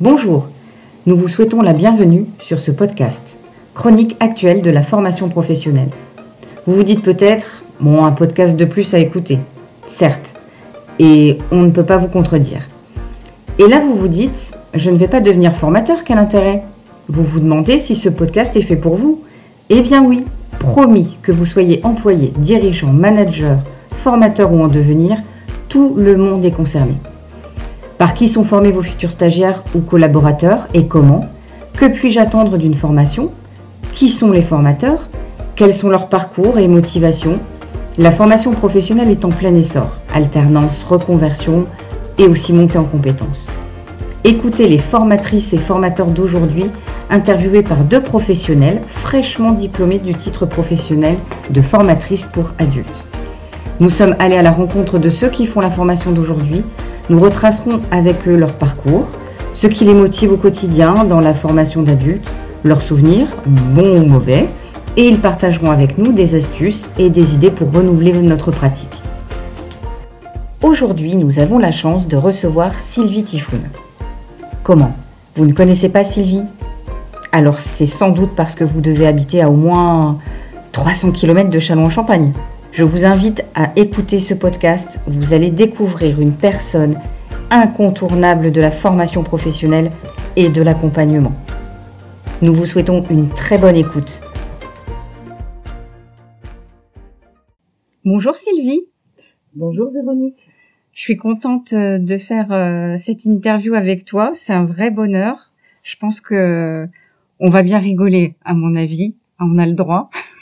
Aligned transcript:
Bonjour, 0.00 0.46
nous 1.06 1.16
vous 1.16 1.26
souhaitons 1.26 1.60
la 1.60 1.72
bienvenue 1.72 2.26
sur 2.38 2.60
ce 2.60 2.70
podcast, 2.70 3.36
chronique 3.74 4.16
actuelle 4.20 4.62
de 4.62 4.70
la 4.70 4.82
formation 4.82 5.28
professionnelle. 5.28 5.88
Vous 6.66 6.74
vous 6.76 6.82
dites 6.84 7.02
peut-être, 7.02 7.64
bon, 7.80 8.04
un 8.04 8.12
podcast 8.12 8.56
de 8.56 8.64
plus 8.64 8.94
à 8.94 9.00
écouter. 9.00 9.40
Certes, 9.86 10.34
et 11.00 11.38
on 11.50 11.62
ne 11.62 11.72
peut 11.72 11.82
pas 11.82 11.96
vous 11.96 12.06
contredire. 12.06 12.60
Et 13.58 13.66
là, 13.66 13.80
vous 13.80 13.96
vous 13.96 14.06
dites, 14.06 14.52
je 14.72 14.92
ne 14.92 14.96
vais 14.96 15.08
pas 15.08 15.20
devenir 15.20 15.56
formateur, 15.56 16.04
quel 16.04 16.18
intérêt? 16.18 16.62
Vous 17.08 17.24
vous 17.24 17.40
demandez 17.40 17.80
si 17.80 17.96
ce 17.96 18.08
podcast 18.08 18.54
est 18.54 18.62
fait 18.62 18.76
pour 18.76 18.94
vous? 18.94 19.24
Eh 19.68 19.80
bien 19.80 20.04
oui, 20.04 20.24
promis 20.60 21.18
que 21.22 21.32
vous 21.32 21.44
soyez 21.44 21.80
employé, 21.82 22.32
dirigeant, 22.38 22.92
manager, 22.92 23.58
formateur 23.90 24.52
ou 24.52 24.62
en 24.62 24.68
devenir, 24.68 25.18
tout 25.68 25.94
le 25.96 26.16
monde 26.16 26.44
est 26.44 26.52
concerné. 26.52 26.94
Par 27.98 28.14
qui 28.14 28.28
sont 28.28 28.44
formés 28.44 28.70
vos 28.70 28.82
futurs 28.82 29.10
stagiaires 29.10 29.64
ou 29.74 29.80
collaborateurs 29.80 30.68
et 30.72 30.86
comment 30.86 31.26
Que 31.76 31.86
puis-je 31.86 32.20
attendre 32.20 32.56
d'une 32.56 32.74
formation 32.74 33.32
Qui 33.92 34.08
sont 34.08 34.30
les 34.30 34.40
formateurs 34.42 35.08
Quels 35.56 35.74
sont 35.74 35.88
leurs 35.88 36.06
parcours 36.06 36.58
et 36.58 36.68
motivations 36.68 37.40
La 37.98 38.12
formation 38.12 38.52
professionnelle 38.52 39.10
est 39.10 39.24
en 39.24 39.30
plein 39.30 39.52
essor. 39.56 39.90
Alternance, 40.14 40.84
reconversion 40.88 41.66
et 42.18 42.26
aussi 42.26 42.52
montée 42.52 42.78
en 42.78 42.84
compétences. 42.84 43.48
Écoutez 44.22 44.68
les 44.68 44.78
formatrices 44.78 45.52
et 45.52 45.58
formateurs 45.58 46.12
d'aujourd'hui 46.12 46.66
interviewés 47.10 47.62
par 47.62 47.78
deux 47.78 48.02
professionnels 48.02 48.80
fraîchement 48.88 49.50
diplômés 49.50 49.98
du 49.98 50.14
titre 50.14 50.46
professionnel 50.46 51.16
de 51.50 51.60
formatrice 51.62 52.22
pour 52.22 52.52
adultes. 52.58 53.02
Nous 53.80 53.90
sommes 53.90 54.14
allés 54.20 54.36
à 54.36 54.42
la 54.42 54.52
rencontre 54.52 54.98
de 54.98 55.10
ceux 55.10 55.28
qui 55.28 55.46
font 55.46 55.60
la 55.60 55.70
formation 55.70 56.12
d'aujourd'hui 56.12 56.62
nous 57.10 57.20
retracerons 57.20 57.80
avec 57.90 58.28
eux 58.28 58.36
leur 58.36 58.52
parcours, 58.54 59.06
ce 59.54 59.66
qui 59.66 59.84
les 59.84 59.94
motive 59.94 60.32
au 60.32 60.36
quotidien 60.36 61.04
dans 61.04 61.20
la 61.20 61.34
formation 61.34 61.82
d'adultes, 61.82 62.30
leurs 62.64 62.82
souvenirs, 62.82 63.28
bons 63.46 64.00
ou 64.00 64.06
mauvais, 64.06 64.48
et 64.96 65.08
ils 65.08 65.20
partageront 65.20 65.70
avec 65.70 65.96
nous 65.98 66.12
des 66.12 66.34
astuces 66.34 66.90
et 66.98 67.10
des 67.10 67.34
idées 67.34 67.50
pour 67.50 67.72
renouveler 67.72 68.12
notre 68.12 68.50
pratique. 68.50 69.02
Aujourd'hui, 70.62 71.14
nous 71.14 71.38
avons 71.38 71.58
la 71.58 71.70
chance 71.70 72.08
de 72.08 72.16
recevoir 72.16 72.78
Sylvie 72.78 73.24
Tifoun. 73.24 73.60
Comment? 74.62 74.92
Vous 75.36 75.46
ne 75.46 75.52
connaissez 75.52 75.88
pas 75.88 76.04
Sylvie? 76.04 76.42
Alors 77.30 77.58
c'est 77.58 77.86
sans 77.86 78.08
doute 78.08 78.30
parce 78.34 78.54
que 78.54 78.64
vous 78.64 78.80
devez 78.80 79.06
habiter 79.06 79.40
à 79.40 79.48
au 79.48 79.54
moins 79.54 80.18
300 80.72 81.12
km 81.12 81.48
de 81.48 81.58
Châlons-en-Champagne. 81.58 82.32
Je 82.70 82.84
vous 82.84 83.04
invite 83.04 83.44
à 83.54 83.72
écouter 83.76 84.20
ce 84.20 84.34
podcast. 84.34 85.00
Vous 85.06 85.32
allez 85.32 85.50
découvrir 85.50 86.20
une 86.20 86.32
personne 86.32 86.98
incontournable 87.50 88.52
de 88.52 88.60
la 88.60 88.70
formation 88.70 89.24
professionnelle 89.24 89.90
et 90.36 90.48
de 90.48 90.62
l'accompagnement. 90.62 91.32
Nous 92.42 92.54
vous 92.54 92.66
souhaitons 92.66 93.04
une 93.10 93.28
très 93.28 93.58
bonne 93.58 93.74
écoute. 93.74 94.20
Bonjour 98.04 98.36
Sylvie. 98.36 98.82
Bonjour 99.54 99.90
Véronique. 99.90 100.38
Je 100.92 101.00
suis 101.00 101.16
contente 101.16 101.72
euh, 101.72 101.98
de 101.98 102.16
faire 102.16 102.52
euh, 102.52 102.96
cette 102.96 103.24
interview 103.24 103.74
avec 103.74 104.04
toi. 104.04 104.32
C'est 104.34 104.52
un 104.52 104.64
vrai 104.64 104.90
bonheur. 104.90 105.52
Je 105.82 105.96
pense 105.96 106.20
que 106.20 106.86
on 107.40 107.48
va 107.48 107.62
bien 107.62 107.78
rigoler, 107.78 108.34
à 108.44 108.54
mon 108.54 108.74
avis. 108.76 109.14
On 109.40 109.58
a 109.58 109.66
le 109.66 109.74
droit. 109.74 110.10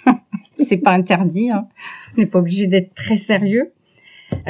C'est 0.59 0.79
pas 0.79 0.93
interdit. 0.93 1.51
Hein. 1.51 1.69
On 2.15 2.21
n'est 2.21 2.27
pas 2.27 2.39
obligé 2.39 2.67
d'être 2.67 2.95
très 2.95 3.17
sérieux. 3.17 3.73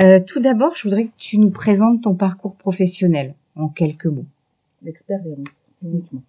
Euh, 0.03 0.21
tout 0.21 0.41
d'abord, 0.41 0.75
je 0.75 0.85
voudrais 0.85 1.05
que 1.05 1.17
tu 1.17 1.39
nous 1.39 1.51
présentes 1.51 2.03
ton 2.03 2.15
parcours 2.15 2.55
professionnel 2.57 3.35
en 3.57 3.69
quelques 3.69 4.07
mots. 4.07 4.27
L'expérience, 4.83 5.69
uniquement. 5.83 6.23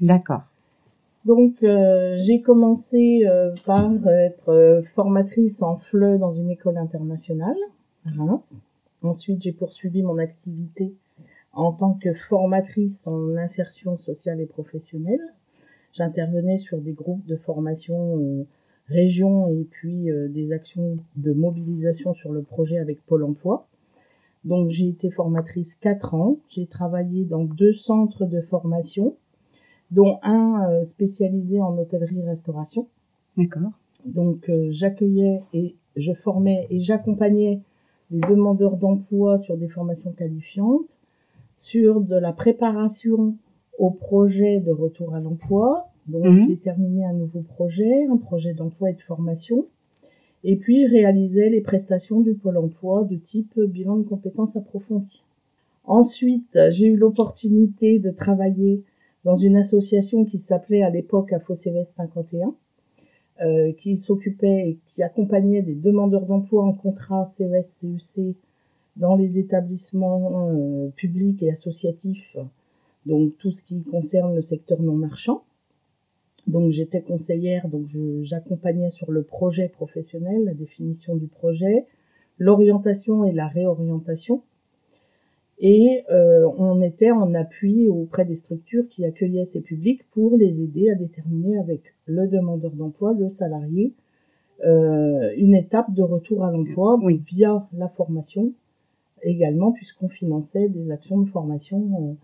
D'accord. 0.00 0.42
Donc, 1.24 1.62
euh, 1.62 2.18
j'ai 2.22 2.42
commencé 2.42 3.22
euh, 3.26 3.54
par 3.64 3.90
être 4.08 4.82
formatrice 4.94 5.62
en 5.62 5.76
FLE 5.76 6.18
dans 6.18 6.32
une 6.32 6.50
école 6.50 6.78
internationale 6.78 7.56
à 8.06 8.10
Reims. 8.10 8.60
Ensuite, 9.02 9.42
j'ai 9.42 9.52
poursuivi 9.52 10.02
mon 10.02 10.18
activité 10.18 10.92
en 11.52 11.72
tant 11.72 11.94
que 11.94 12.12
formatrice 12.14 13.06
en 13.06 13.36
insertion 13.36 13.98
sociale 13.98 14.40
et 14.40 14.46
professionnelle. 14.46 15.20
J'intervenais 15.92 16.58
sur 16.58 16.78
des 16.78 16.92
groupes 16.92 17.24
de 17.26 17.36
formation 17.36 18.46
région 18.92 19.48
et 19.48 19.64
puis 19.64 20.10
euh, 20.10 20.28
des 20.28 20.52
actions 20.52 20.98
de 21.16 21.32
mobilisation 21.32 22.14
sur 22.14 22.32
le 22.32 22.42
projet 22.42 22.78
avec 22.78 23.04
Pôle 23.06 23.24
Emploi. 23.24 23.66
Donc 24.44 24.70
j'ai 24.70 24.88
été 24.88 25.10
formatrice 25.10 25.74
4 25.76 26.14
ans, 26.14 26.38
j'ai 26.48 26.66
travaillé 26.66 27.24
dans 27.24 27.44
deux 27.44 27.72
centres 27.72 28.26
de 28.26 28.40
formation, 28.40 29.16
dont 29.90 30.18
un 30.22 30.68
euh, 30.68 30.84
spécialisé 30.84 31.60
en 31.60 31.76
hôtellerie-restauration. 31.78 32.88
D'accord. 33.36 33.72
Donc 34.04 34.48
euh, 34.48 34.68
j'accueillais 34.70 35.42
et 35.52 35.76
je 35.96 36.12
formais 36.12 36.66
et 36.70 36.80
j'accompagnais 36.80 37.60
les 38.10 38.20
demandeurs 38.20 38.76
d'emploi 38.76 39.38
sur 39.38 39.56
des 39.56 39.68
formations 39.68 40.12
qualifiantes, 40.12 40.98
sur 41.58 42.00
de 42.00 42.16
la 42.16 42.32
préparation 42.32 43.36
au 43.78 43.90
projet 43.90 44.60
de 44.60 44.70
retour 44.70 45.14
à 45.14 45.20
l'emploi, 45.20 45.91
donc 46.06 46.24
mhm. 46.24 46.48
déterminer 46.48 47.04
un 47.04 47.12
nouveau 47.12 47.40
projet, 47.40 48.06
un 48.06 48.16
projet 48.16 48.54
d'emploi 48.54 48.90
et 48.90 48.94
de 48.94 49.00
formation. 49.02 49.66
Et 50.44 50.56
puis 50.56 50.86
je 50.86 50.92
réalisais 50.92 51.48
les 51.48 51.60
prestations 51.60 52.20
du 52.20 52.34
Pôle 52.34 52.56
emploi 52.56 53.04
de 53.04 53.16
type 53.16 53.58
bilan 53.60 53.96
de 53.96 54.02
compétences 54.02 54.56
approfondies. 54.56 55.22
Ensuite, 55.84 56.58
j'ai 56.70 56.86
eu 56.86 56.96
l'opportunité 56.96 57.98
de 57.98 58.10
travailler 58.10 58.82
dans 59.24 59.36
une 59.36 59.56
association 59.56 60.24
qui 60.24 60.38
s'appelait 60.38 60.82
à 60.82 60.90
l'époque 60.90 61.32
AFOCVS 61.32 61.86
51, 61.88 62.54
euh, 63.40 63.72
qui 63.72 63.98
s'occupait 63.98 64.68
et 64.68 64.78
qui 64.86 65.02
accompagnait 65.02 65.62
des 65.62 65.74
demandeurs 65.74 66.26
d'emploi 66.26 66.64
en 66.64 66.72
contrat 66.72 67.28
CES-CEC 67.32 68.36
dans 68.96 69.16
les 69.16 69.38
établissements 69.38 70.50
euh, 70.50 70.88
publics 70.96 71.42
et 71.42 71.50
associatifs, 71.50 72.36
donc 73.06 73.32
tout 73.38 73.52
ce 73.52 73.62
qui 73.62 73.82
concerne 73.82 74.34
le 74.34 74.42
secteur 74.42 74.82
non 74.82 74.94
marchand. 74.94 75.42
Donc 76.46 76.72
j'étais 76.72 77.02
conseillère, 77.02 77.68
donc 77.68 77.86
j'accompagnais 78.22 78.90
sur 78.90 79.12
le 79.12 79.22
projet 79.22 79.68
professionnel, 79.68 80.44
la 80.44 80.54
définition 80.54 81.14
du 81.14 81.28
projet, 81.28 81.86
l'orientation 82.38 83.24
et 83.24 83.32
la 83.32 83.46
réorientation. 83.46 84.42
Et 85.60 86.02
euh, 86.10 86.48
on 86.58 86.82
était 86.82 87.12
en 87.12 87.34
appui 87.34 87.88
auprès 87.88 88.24
des 88.24 88.34
structures 88.34 88.88
qui 88.88 89.04
accueillaient 89.04 89.44
ces 89.44 89.60
publics 89.60 90.02
pour 90.10 90.36
les 90.36 90.60
aider 90.60 90.90
à 90.90 90.96
déterminer 90.96 91.58
avec 91.58 91.94
le 92.06 92.26
demandeur 92.26 92.72
d'emploi, 92.72 93.14
le 93.16 93.28
salarié, 93.30 93.94
euh, 94.64 95.32
une 95.36 95.54
étape 95.54 95.92
de 95.94 96.02
retour 96.02 96.44
à 96.44 96.50
l'emploi 96.50 96.98
oui. 97.02 97.22
via 97.26 97.68
la 97.72 97.88
formation 97.88 98.52
également, 99.22 99.70
puisqu'on 99.70 100.08
finançait 100.08 100.68
des 100.68 100.90
actions 100.90 101.20
de 101.20 101.28
formation. 101.28 101.78
Euh, 102.00 102.14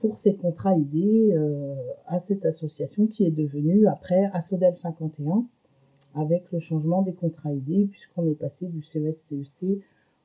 pour 0.00 0.18
ces 0.18 0.34
contrats 0.34 0.76
aidés 0.76 1.32
euh, 1.32 1.74
à 2.06 2.18
cette 2.18 2.44
association 2.44 3.06
qui 3.06 3.24
est 3.24 3.30
devenue 3.30 3.86
après 3.86 4.30
Asodel 4.34 4.76
51 4.76 5.44
avec 6.14 6.44
le 6.52 6.58
changement 6.58 7.02
des 7.02 7.14
contrats 7.14 7.52
aidés 7.52 7.88
puisqu'on 7.90 8.26
est 8.30 8.34
passé 8.34 8.66
du 8.66 8.82
CES-CEC 8.82 9.64
e 9.64 9.80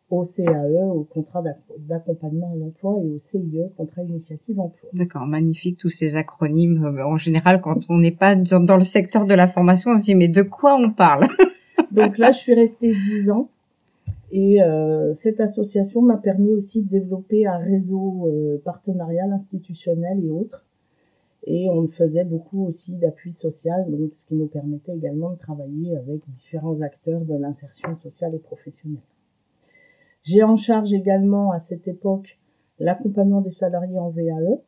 au 0.10 0.24
CAE, 0.24 0.86
au 0.94 1.04
contrat 1.04 1.44
d'accompagnement 1.80 2.52
à 2.54 2.56
l'emploi 2.56 2.98
et 3.04 3.10
au 3.10 3.20
CIE, 3.20 3.60
contrat 3.76 4.04
initiative 4.04 4.58
emploi. 4.58 4.90
D'accord, 4.94 5.26
magnifique 5.26 5.78
tous 5.78 5.90
ces 5.90 6.16
acronymes. 6.16 6.86
Euh, 6.86 7.06
en 7.06 7.18
général, 7.18 7.60
quand 7.62 7.82
on 7.90 7.98
n'est 7.98 8.12
pas 8.12 8.36
dans, 8.36 8.76
le 8.76 8.84
secteur 8.84 9.26
de 9.26 9.34
la 9.34 9.48
formation, 9.48 9.92
on 9.92 9.98
se 9.98 10.04
dit 10.04 10.16
mais 10.16 10.30
de 10.30 10.44
quoi 10.44 10.76
on 10.76 10.92
parle? 10.92 11.28
Donc 11.92 12.18
là, 12.18 12.32
je 12.32 12.38
suis 12.38 12.54
restée 12.54 12.94
dix 12.94 13.30
ans 13.30 13.50
et 14.32 14.62
euh, 14.62 15.14
cette 15.14 15.40
association 15.40 16.02
m'a 16.02 16.18
permis 16.18 16.52
aussi 16.52 16.84
de 16.84 16.90
développer 16.90 17.46
un 17.48 17.58
réseau 17.58 18.28
euh, 18.28 18.62
partenarial 18.64 19.32
institutionnel 19.32 20.24
et 20.24 20.30
autres. 20.30 20.66
Et 21.46 21.70
on 21.70 21.88
faisait 21.88 22.26
beaucoup 22.26 22.66
aussi 22.66 22.96
d'appui 22.98 23.32
social, 23.32 23.90
donc 23.90 24.16
ce 24.16 24.26
qui 24.26 24.36
nous 24.36 24.48
permettait 24.48 24.96
également 24.96 25.30
de 25.30 25.38
travailler 25.38 25.96
avec 25.96 26.20
différents 26.34 26.82
acteurs 26.82 27.22
de 27.22 27.36
l'insertion 27.36 27.96
sociale 28.04 28.36
et 28.36 28.40
professionnelle. 28.40 29.00
J'ai 30.24 30.44
en 30.44 30.58
charge 30.58 30.92
également 30.92 31.52
à 31.52 31.60
cette 31.60 31.88
époque 31.88 32.38
l'accompagnement 32.80 33.40
des 33.40 33.52
salariés 33.52 33.98
en 33.98 34.10
VAE, 34.10 34.60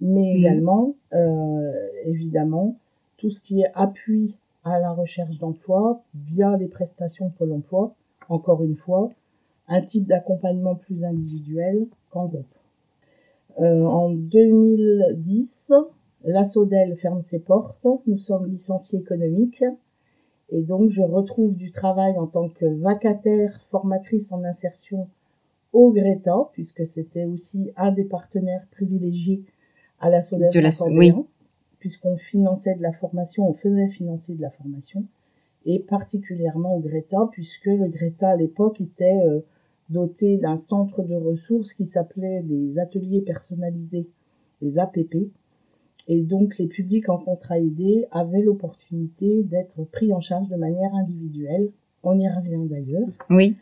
mais 0.00 0.34
mmh. 0.34 0.36
également, 0.36 0.94
euh, 1.12 1.88
évidemment, 2.06 2.76
tout 3.16 3.30
ce 3.30 3.40
qui 3.40 3.60
est 3.60 3.70
appui 3.74 4.36
à 4.64 4.80
la 4.80 4.90
recherche 4.90 5.38
d'emploi 5.38 6.02
via 6.14 6.56
les 6.56 6.66
prestations 6.66 7.30
Pôle 7.30 7.52
emploi 7.52 7.94
encore 8.30 8.62
une 8.64 8.76
fois, 8.76 9.10
un 9.68 9.82
type 9.82 10.06
d'accompagnement 10.06 10.74
plus 10.74 11.04
individuel 11.04 11.86
qu'en 12.10 12.26
groupe. 12.26 12.46
Euh, 13.60 13.84
en 13.84 14.10
2010, 14.10 15.72
la 16.24 16.44
Sodel 16.44 16.96
ferme 16.96 17.22
ses 17.22 17.38
portes, 17.38 17.86
nous 18.06 18.18
sommes 18.18 18.46
licenciés 18.46 19.00
économiques 19.00 19.64
et 20.50 20.62
donc 20.62 20.90
je 20.90 21.02
retrouve 21.02 21.54
du 21.54 21.70
travail 21.72 22.16
en 22.18 22.26
tant 22.26 22.48
que 22.48 22.66
vacataire 22.66 23.60
formatrice 23.70 24.32
en 24.32 24.42
insertion 24.44 25.08
au 25.72 25.92
Greta, 25.92 26.36
puisque 26.52 26.86
c'était 26.86 27.24
aussi 27.24 27.70
un 27.76 27.92
des 27.92 28.04
partenaires 28.04 28.66
privilégiés 28.72 29.44
à 30.00 30.10
la 30.10 30.20
SODEF 30.22 30.52
De 30.52 30.60
la- 30.60 30.70
oui. 30.96 31.12
puisqu'on 31.78 32.16
finançait 32.16 32.74
de 32.74 32.82
la 32.82 32.92
formation, 32.92 33.48
on 33.48 33.54
faisait 33.54 33.88
financer 33.88 34.34
de 34.34 34.42
la 34.42 34.50
formation, 34.50 35.04
et 35.66 35.80
particulièrement 35.80 36.76
au 36.76 36.80
Greta, 36.80 37.28
puisque 37.32 37.66
le 37.66 37.88
Greta 37.88 38.30
à 38.30 38.36
l'époque 38.36 38.80
était 38.80 39.20
euh, 39.24 39.40
doté 39.88 40.36
d'un 40.36 40.56
centre 40.56 41.02
de 41.02 41.14
ressources 41.14 41.74
qui 41.74 41.86
s'appelait 41.86 42.42
les 42.42 42.78
ateliers 42.78 43.20
personnalisés, 43.20 44.08
les 44.62 44.78
APP, 44.78 45.30
et 46.08 46.22
donc 46.22 46.58
les 46.58 46.66
publics 46.66 47.08
en 47.08 47.18
contrat 47.18 47.58
aidé 47.58 48.06
avaient 48.10 48.42
l'opportunité 48.42 49.42
d'être 49.42 49.84
pris 49.84 50.12
en 50.12 50.20
charge 50.20 50.48
de 50.48 50.56
manière 50.56 50.94
individuelle. 50.94 51.70
On 52.02 52.18
y 52.18 52.28
revient 52.28 52.66
d'ailleurs. 52.68 53.08
Oui. 53.28 53.56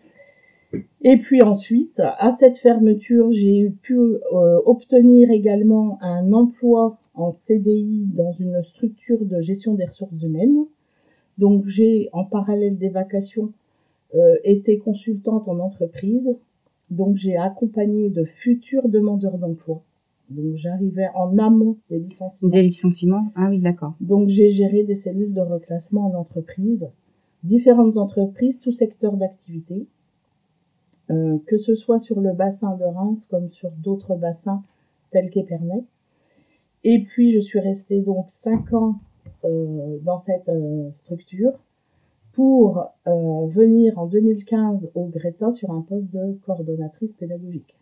Et 1.03 1.17
puis 1.17 1.43
ensuite, 1.43 2.01
à 2.01 2.31
cette 2.31 2.59
fermeture, 2.59 3.33
j'ai 3.33 3.71
pu 3.83 3.97
euh, 3.97 4.61
obtenir 4.67 5.31
également 5.31 5.99
un 6.03 6.33
emploi 6.33 6.99
en 7.15 7.33
CDI 7.33 8.07
dans 8.15 8.33
une 8.33 8.63
structure 8.63 9.25
de 9.25 9.41
gestion 9.41 9.75
des 9.75 9.87
ressources 9.87 10.23
humaines. 10.23 10.67
Donc 11.39 11.67
j'ai, 11.67 12.09
en 12.13 12.25
parallèle 12.25 12.77
des 12.77 12.89
vacations, 12.89 13.53
euh, 14.15 14.37
été 14.45 14.79
consultante 14.79 15.49
en 15.49 15.59
entreprise. 15.59 16.29
Donc 16.91 17.17
j'ai 17.17 17.37
accompagné 17.37 18.11
de 18.11 18.25
futurs 18.25 18.89
demandeurs 18.89 19.39
d'emploi. 19.39 19.83
Donc 20.31 20.57
j'arrivais 20.57 21.09
en 21.15 21.39
amont 21.39 21.77
des 21.91 21.99
licenciements. 21.99 22.51
Des 22.51 22.63
licenciements 22.63 23.33
Ah 23.35 23.49
oui, 23.51 23.59
d'accord. 23.59 23.95
Donc 24.01 24.29
j'ai 24.29 24.51
géré 24.51 24.85
des 24.85 24.95
cellules 24.95 25.33
de 25.33 25.41
reclassement 25.41 26.07
en 26.07 26.15
entreprise, 26.15 26.89
différentes 27.45 27.97
entreprises, 27.97 28.61
tout 28.61 28.73
secteur 28.73 29.17
d'activité, 29.17 29.87
euh, 31.11 31.39
que 31.47 31.57
ce 31.57 31.75
soit 31.75 31.99
sur 31.99 32.21
le 32.21 32.33
bassin 32.33 32.77
de 32.77 32.85
Reims 32.85 33.27
comme 33.31 33.49
sur 33.49 33.71
d'autres 33.71 34.17
bassins 34.17 34.63
tels 35.11 35.31
qu'Épernay. 35.31 35.85
Et 36.85 37.05
puis 37.05 37.33
je 37.33 37.41
suis 37.41 37.61
restée 37.61 38.01
donc 38.01 38.27
cinq 38.31 38.73
ans 38.73 39.01
euh, 39.45 39.99
dans 40.03 40.19
cette 40.19 40.49
euh, 40.49 40.91
structure 40.93 41.53
pour 42.33 42.93
euh, 43.07 43.47
venir 43.49 43.99
en 43.99 44.07
2015 44.07 44.91
au 44.95 45.07
Greta 45.07 45.53
sur 45.53 45.71
un 45.73 45.83
poste 45.83 46.11
de 46.13 46.39
coordonnatrice 46.45 47.13
pédagogique. 47.13 47.75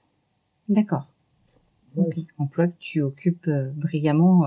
D'accord. 0.69 1.09
Voilà. 1.95 2.11
Emploi 2.39 2.69
que 2.69 2.79
tu 2.79 3.01
occupes 3.01 3.51
brillamment 3.75 4.45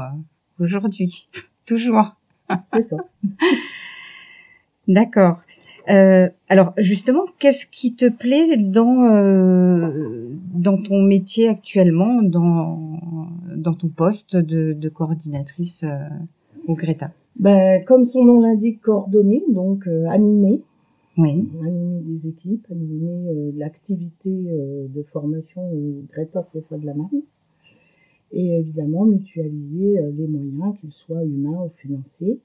aujourd'hui. 0.59 1.29
Toujours. 1.65 2.15
C'est 2.71 2.83
ça. 2.83 2.97
D'accord. 4.87 5.41
Euh, 5.89 6.29
alors 6.49 6.73
justement, 6.77 7.25
qu'est-ce 7.39 7.65
qui 7.65 7.95
te 7.95 8.09
plaît 8.09 8.57
dans 8.57 9.05
euh, 9.05 10.29
dans 10.53 10.77
ton 10.81 11.01
métier 11.01 11.47
actuellement, 11.47 12.21
dans 12.21 12.99
dans 13.55 13.73
ton 13.73 13.87
poste 13.87 14.35
de, 14.35 14.73
de 14.73 14.89
coordinatrice 14.89 15.83
euh, 15.83 15.97
Greta 16.75 17.11
Ben, 17.37 17.83
comme 17.85 18.05
son 18.05 18.23
nom 18.25 18.41
l'indique, 18.41 18.81
coordonner, 18.81 19.43
donc 19.49 19.87
euh, 19.87 20.05
animer, 20.07 20.61
Oui. 21.17 21.47
animer 21.65 21.99
des 22.01 22.27
équipes, 22.27 22.65
animer 22.71 23.29
euh, 23.29 23.51
l'activité 23.55 24.29
euh, 24.31 24.87
de 24.87 25.03
formation 25.03 25.61
au 25.71 26.03
Greta 26.11 26.43
CFA 26.43 26.77
de 26.77 26.85
la 26.85 26.93
Marne. 26.93 27.21
Et 28.31 28.57
évidemment, 28.59 29.05
mutualiser 29.05 29.99
euh, 29.99 30.11
les 30.15 30.27
moyens, 30.27 30.77
qu'ils 30.79 30.91
soient 30.91 31.23
humains 31.23 31.63
ou 31.65 31.69
financiers, 31.77 32.39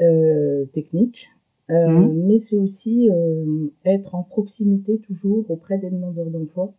euh, 0.00 0.64
techniques. 0.72 1.28
Euh, 1.70 1.86
Mhm. 1.88 2.26
Mais 2.26 2.38
c'est 2.38 2.56
aussi 2.56 3.10
euh, 3.10 3.66
être 3.84 4.14
en 4.14 4.22
proximité 4.22 4.98
toujours 4.98 5.50
auprès 5.50 5.78
des 5.78 5.90
demandeurs 5.90 6.30
d'emploi 6.30 6.72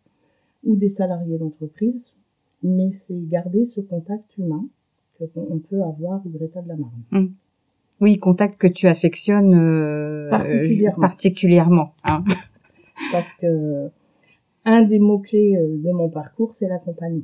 ou 0.64 0.76
des 0.76 0.88
salariés 0.88 1.38
d'entreprise. 1.38 2.14
Mais 2.62 2.90
c'est 2.92 3.28
garder 3.28 3.64
ce 3.66 3.80
contact 3.80 4.36
humain 4.38 4.66
qu'on 5.26 5.58
peut 5.58 5.82
avoir 5.82 6.20
Greta 6.26 6.62
de 6.62 6.68
la 6.68 6.76
Marne. 6.76 7.32
Oui, 8.00 8.18
contact 8.18 8.58
que 8.60 8.68
tu 8.68 8.86
affectionnes 8.86 9.54
euh, 9.54 10.30
Particulièrement. 10.30 10.98
euh, 10.98 11.00
particulièrement, 11.00 11.94
hein. 12.04 12.24
parce 13.12 13.32
que 13.34 13.88
un 14.64 14.82
des 14.82 14.98
mots-clés 15.00 15.56
euh, 15.56 15.78
de 15.84 15.90
mon 15.92 16.08
parcours, 16.08 16.54
c'est 16.54 16.68
l'accompagnement. 16.68 17.22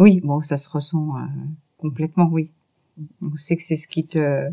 Oui, 0.00 0.20
bon, 0.24 0.40
ça 0.40 0.56
se 0.56 0.68
ressent 0.68 1.16
euh, 1.16 1.20
complètement, 1.78 2.28
oui. 2.32 2.50
On 3.22 3.36
sait 3.36 3.54
que 3.56 3.62
c'est 3.62 3.76
ce 3.76 3.86
qui 3.86 4.04
te, 4.04 4.48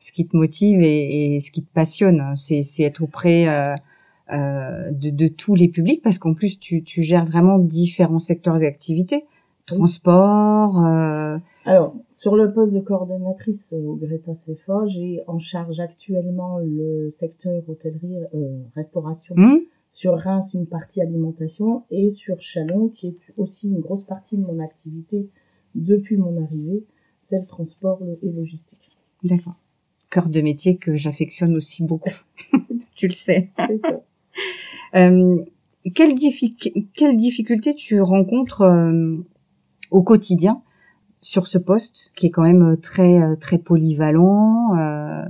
ce 0.00 0.12
qui 0.12 0.26
te 0.26 0.34
motive 0.36 0.80
et, 0.80 1.34
et 1.36 1.40
ce 1.40 1.50
qui 1.50 1.62
te 1.62 1.70
passionne. 1.72 2.34
C'est, 2.36 2.62
c'est 2.62 2.84
être 2.84 3.02
auprès 3.02 3.46
euh, 3.46 3.74
euh, 4.32 4.90
de, 4.90 5.10
de 5.10 5.28
tous 5.28 5.54
les 5.54 5.68
publics 5.68 6.00
parce 6.02 6.18
qu'en 6.18 6.32
plus, 6.32 6.58
tu, 6.58 6.82
tu 6.82 7.02
gères 7.02 7.26
vraiment 7.26 7.58
différents 7.58 8.18
secteurs 8.20 8.58
d'activité. 8.58 9.24
Transport, 9.76 10.86
euh, 10.86 11.38
Alors, 11.64 11.94
sur 12.10 12.34
le 12.36 12.52
poste 12.52 12.72
de 12.72 12.80
coordonnatrice 12.80 13.72
euh, 13.72 13.82
au 13.86 13.96
Greta 13.96 14.32
CFA, 14.34 14.86
j'ai 14.86 15.20
en 15.26 15.38
charge 15.38 15.78
actuellement 15.80 16.58
le 16.58 17.10
secteur 17.10 17.62
hôtellerie-restauration. 17.68 19.34
hum, 19.36 19.60
sur 19.92 20.16
Reims, 20.16 20.54
une 20.54 20.66
partie 20.66 21.02
alimentation 21.02 21.82
et 21.90 22.10
sur 22.10 22.40
Chalon, 22.40 22.88
qui 22.90 23.08
est 23.08 23.16
aussi 23.36 23.66
une 23.68 23.80
grosse 23.80 24.04
partie 24.04 24.36
de 24.36 24.42
mon 24.42 24.60
activité 24.60 25.28
depuis 25.74 26.16
mon 26.16 26.40
arrivée, 26.42 26.84
c'est 27.22 27.40
le 27.40 27.46
transport 27.46 27.98
le- 28.04 28.18
et 28.22 28.30
logistique. 28.30 28.90
d'accord. 29.24 29.54
Cœur 30.10 30.28
de 30.28 30.40
métier 30.40 30.76
que 30.76 30.96
j'affectionne 30.96 31.54
aussi 31.56 31.82
beaucoup. 31.84 32.10
tu 32.96 33.06
le 33.08 33.12
sais. 33.12 33.50
C'est 33.66 33.78
ça. 33.80 34.00
Euh, 34.96 35.44
quelles, 35.94 36.14
diffi- 36.14 36.56
quelles 36.94 37.16
difficultés 37.16 37.74
tu 37.74 38.00
rencontres 38.00 38.62
euh, 38.62 39.16
au 39.90 40.02
quotidien 40.02 40.62
sur 41.22 41.46
ce 41.46 41.58
poste 41.58 42.12
qui 42.16 42.26
est 42.26 42.30
quand 42.30 42.42
même 42.42 42.76
très 42.78 43.20
euh, 43.20 43.36
très 43.36 43.58
polyvalent, 43.58 44.76
euh, 44.78 45.24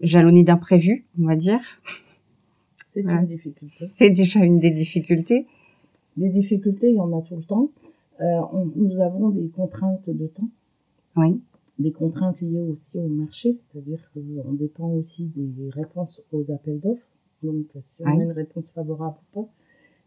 jalonné 0.00 0.42
d'imprévus, 0.44 1.06
on 1.20 1.26
va 1.26 1.36
dire. 1.36 1.60
C'est 2.92 3.04
Ouais. 3.04 3.12
une 3.14 3.26
difficulté. 3.26 3.66
C'est 3.68 4.10
déjà 4.10 4.40
une 4.40 4.58
des 4.58 4.70
difficultés. 4.70 5.46
Des 6.16 6.30
difficultés, 6.30 6.88
il 6.90 6.96
y 6.96 7.00
en 7.00 7.16
a 7.18 7.20
tout 7.22 7.36
le 7.36 7.42
temps. 7.44 7.70
Euh, 8.22 8.24
on- 8.52 8.70
nous 8.74 8.98
avons 9.00 9.28
des 9.28 9.48
contraintes 9.48 10.08
de 10.08 10.26
temps. 10.26 10.48
Oui. 11.16 11.40
des 11.78 11.92
contraintes 11.92 12.40
liées 12.40 12.62
aussi 12.62 12.98
au 12.98 13.06
marché, 13.06 13.52
c'est-à-dire 13.52 13.98
qu'on 14.14 14.52
dépend 14.54 14.88
aussi 14.92 15.30
des 15.36 15.68
réponses 15.68 16.22
aux 16.32 16.50
appels 16.50 16.80
d'offres, 16.80 17.06
donc 17.42 17.66
si 17.84 18.02
on 18.02 18.06
Oui. 18.06 18.20
a 18.20 18.24
une 18.24 18.32
réponse 18.32 18.70
favorable 18.70 19.16
ou 19.34 19.42
pas. 19.42 19.48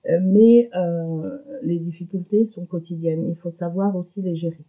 Euh, 0.08 0.20
mais 0.22 0.70
euh, 0.76 1.38
les 1.62 1.78
difficultés 1.80 2.46
sont 2.46 2.66
quotidiennes. 2.66 3.28
Il 3.30 3.36
faut 3.36 3.52
savoir 3.52 3.96
aussi 3.96 4.22
les 4.22 4.36
gérer. 4.36 4.64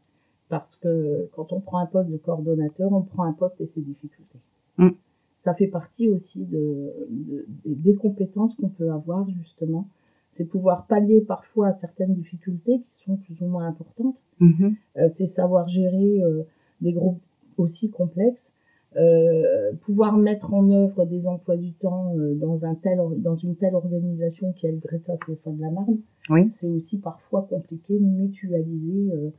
Parce 0.49 0.75
que 0.77 1.29
quand 1.37 1.53
on 1.53 1.61
prend 1.61 1.79
un 1.79 1.87
poste 1.87 2.11
de 2.11 2.17
coordonnateur, 2.17 2.93
on 2.93 3.03
prend 3.03 3.23
un 3.25 3.33
poste 3.33 3.61
et 3.61 3.67
ses 3.67 3.81
difficultés. 3.81 4.39
Mm. 4.79 4.89
Ça 5.37 5.55
fait 5.55 5.69
partie 5.69 6.09
aussi 6.09 6.45
de, 6.45 6.93
de- 7.09 7.47
des 7.65 7.95
compétences 7.95 8.55
qu'on 8.57 8.69
peut 8.69 8.91
avoir 8.91 9.29
justement. 9.31 9.87
C'est 10.33 10.45
pouvoir 10.45 10.87
pallier 10.87 11.21
parfois 11.21 11.69
à 11.69 11.73
certaines 11.73 12.15
difficultés 12.15 12.81
qui 12.89 12.95
sont 13.05 13.17
plus 13.17 13.41
ou 13.43 13.47
moins 13.47 13.67
importantes 13.67 14.23
Mhm. 14.41 14.75
euh, 14.97 15.09
c'est 15.09 15.27
savoir 15.27 15.69
gérer 15.69 16.23
euh, 16.23 16.43
des 16.81 16.93
groupes 16.93 17.21
aussi 17.59 17.91
complexes, 17.91 18.53
euh, 18.97 19.73
pouvoir 19.83 20.17
mettre 20.17 20.53
en 20.53 20.69
œuvre 20.71 21.05
des 21.05 21.27
emplois 21.29 21.57
du 21.57 21.73
temps 21.73 22.13
euh, 22.17 22.35
dans, 22.35 22.65
un 22.65 22.75
tel, 22.75 22.99
dans 23.19 23.37
une 23.37 23.55
telle 23.55 23.75
organisation 23.77 24.53
qui 24.53 24.67
est 24.67 24.73
le 24.73 24.79
Greta 24.79 25.17
CFA 25.17 25.51
de 25.53 25.61
la 25.61 25.71
Marne, 25.71 25.99
Oui. 26.29 26.49
c'est 26.51 26.67
aussi 26.69 26.99
parfois 26.99 27.47
compliqué 27.49 27.95
de 27.99 28.05
mutualiser 28.05 29.13
euh, 29.13 29.31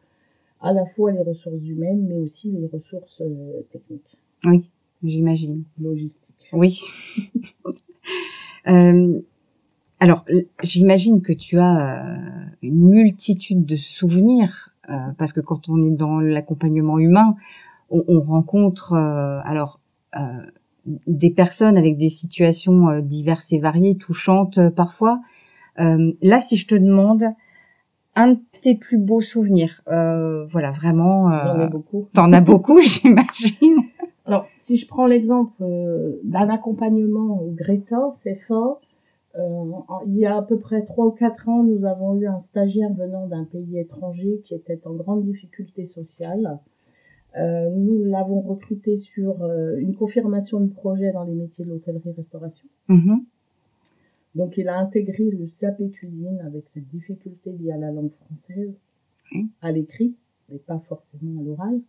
à 0.62 0.72
la 0.74 0.86
fois 0.86 1.12
les 1.12 1.22
ressources 1.22 1.66
humaines, 1.66 2.06
mais 2.08 2.18
aussi 2.18 2.52
les 2.52 2.68
ressources 2.68 3.22
euh, 3.22 3.62
techniques, 3.72 4.18
Oui, 4.46 4.72
j'imagine. 5.04 5.64
logistiques. 5.80 6.50
Oui. 6.54 6.80
Euh, 8.68 9.20
alors, 10.00 10.24
j'imagine 10.62 11.22
que 11.22 11.34
tu 11.34 11.58
as 11.58 12.06
une 12.62 12.90
multitude 12.90 13.66
de 13.66 13.76
souvenirs, 13.76 14.74
euh, 14.90 14.94
parce 15.18 15.34
que 15.34 15.40
quand 15.40 15.68
on 15.68 15.82
est 15.82 15.90
dans 15.92 16.20
l'accompagnement 16.20 17.00
humain, 17.00 17.36
on, 17.92 18.04
on 18.08 18.22
rencontre 18.22 18.94
euh, 18.94 19.40
alors 19.44 19.80
euh, 20.18 20.22
des 21.08 21.30
personnes 21.30 21.78
avec 21.78 21.98
des 21.98 22.10
situations 22.10 22.90
euh, 22.90 23.02
diverses 23.02 23.54
et 23.54 23.60
variées, 23.60 23.98
touchantes 23.98 24.58
euh, 24.58 24.72
parfois. 24.72 25.22
Euh, 25.80 26.12
là, 26.22 26.40
si 26.40 26.58
je 26.58 26.68
te 26.68 26.76
demande 26.76 27.24
un 28.16 28.34
de 28.34 28.40
tes 28.62 28.76
plus 28.76 28.98
beaux 28.98 29.22
souvenirs, 29.22 29.82
euh, 29.88 30.46
voilà, 30.48 30.72
vraiment, 30.72 31.30
Il 31.32 31.34
y 31.34 31.50
en 31.50 31.60
euh, 31.60 31.66
a 31.66 31.68
beaucoup. 31.68 32.08
t'en 32.14 32.34
as 32.34 32.42
beaucoup, 32.42 32.82
j'imagine. 32.82 33.78
Alors, 34.26 34.48
si 34.58 34.78
je 34.78 34.88
prends 34.88 35.08
l'exemple 35.08 35.54
euh, 35.62 36.20
d'un 36.24 36.50
accompagnement 36.50 37.42
au 37.42 37.52
Greta, 37.52 38.14
c'est 38.18 38.36
fort. 38.48 38.82
Euh, 39.40 39.64
il 40.08 40.18
y 40.18 40.26
a 40.26 40.38
à 40.38 40.42
peu 40.42 40.60
près 40.60 40.84
trois 40.84 41.06
ou 41.06 41.12
quatre 41.12 41.48
ans, 41.48 41.64
nous 41.64 41.86
avons 41.86 42.16
eu 42.20 42.28
un 42.28 42.40
stagiaire 42.42 42.92
venant 42.94 43.28
d'un 43.28 43.46
pays 43.46 43.80
étranger 43.80 44.42
qui 44.46 44.54
était 44.56 44.80
en 44.86 44.94
grande 44.94 45.24
difficulté 45.24 45.86
sociale. 45.86 46.60
Euh, 47.38 47.70
nous 47.70 48.04
l'avons 48.04 48.42
recruté 48.42 48.98
sur 48.98 49.42
euh, 49.44 49.78
une 49.78 49.96
confirmation 49.96 50.60
de 50.60 50.70
projet 50.70 51.12
dans 51.14 51.24
les 51.24 51.34
métiers 51.34 51.64
de 51.64 51.70
l'hôtellerie-restauration. 51.70 52.68
Mhm. 52.90 53.24
Donc, 54.36 54.58
il 54.58 54.68
a 54.68 54.78
intégré 54.78 55.30
le 55.30 55.48
CAP 55.60 55.82
cuisine 55.92 56.40
avec 56.46 56.70
cette 56.70 56.88
difficulté 56.90 57.52
liée 57.52 57.72
à 57.72 57.78
la 57.78 57.92
langue 57.92 58.12
française, 58.26 58.74
à 59.62 59.72
l'écrit, 59.72 60.14
mais 60.50 60.58
pas 60.58 60.80
forcément 60.88 61.40
à 61.40 61.44
l'oral. 61.44 61.82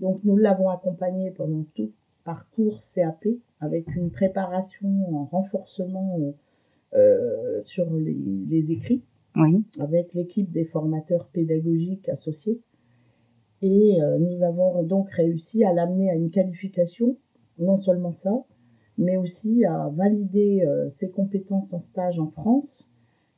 Donc, 0.00 0.20
nous 0.24 0.36
l'avons 0.36 0.68
accompagné 0.70 1.30
pendant 1.30 1.64
tout 1.74 1.90
parcours 2.24 2.80
CAP 2.94 3.26
avec 3.60 3.94
une 3.94 4.10
préparation 4.10 4.88
en 5.14 5.24
renforcement 5.24 6.18
euh, 6.20 6.32
euh, 6.94 7.62
sur 7.64 7.90
les, 7.94 8.16
les 8.48 8.72
écrits 8.72 9.02
Oui. 9.36 9.62
avec 9.78 10.12
l'équipe 10.14 10.50
des 10.50 10.64
formateurs 10.64 11.26
pédagogiques 11.28 12.08
associés. 12.08 12.58
Et 13.62 14.00
euh, 14.02 14.18
nous 14.18 14.42
avons 14.42 14.82
donc 14.82 15.10
réussi 15.10 15.64
à 15.64 15.72
l'amener 15.72 16.10
à 16.10 16.14
une 16.14 16.30
qualification, 16.30 17.16
non 17.58 17.76
seulement 17.78 18.12
ça, 18.12 18.32
mais 18.96 19.16
aussi 19.16 19.64
à 19.64 19.88
valider 19.94 20.62
euh, 20.66 20.88
ses 20.90 21.10
compétences 21.10 21.72
en 21.72 21.80
stage 21.80 22.18
en 22.18 22.28
France, 22.28 22.88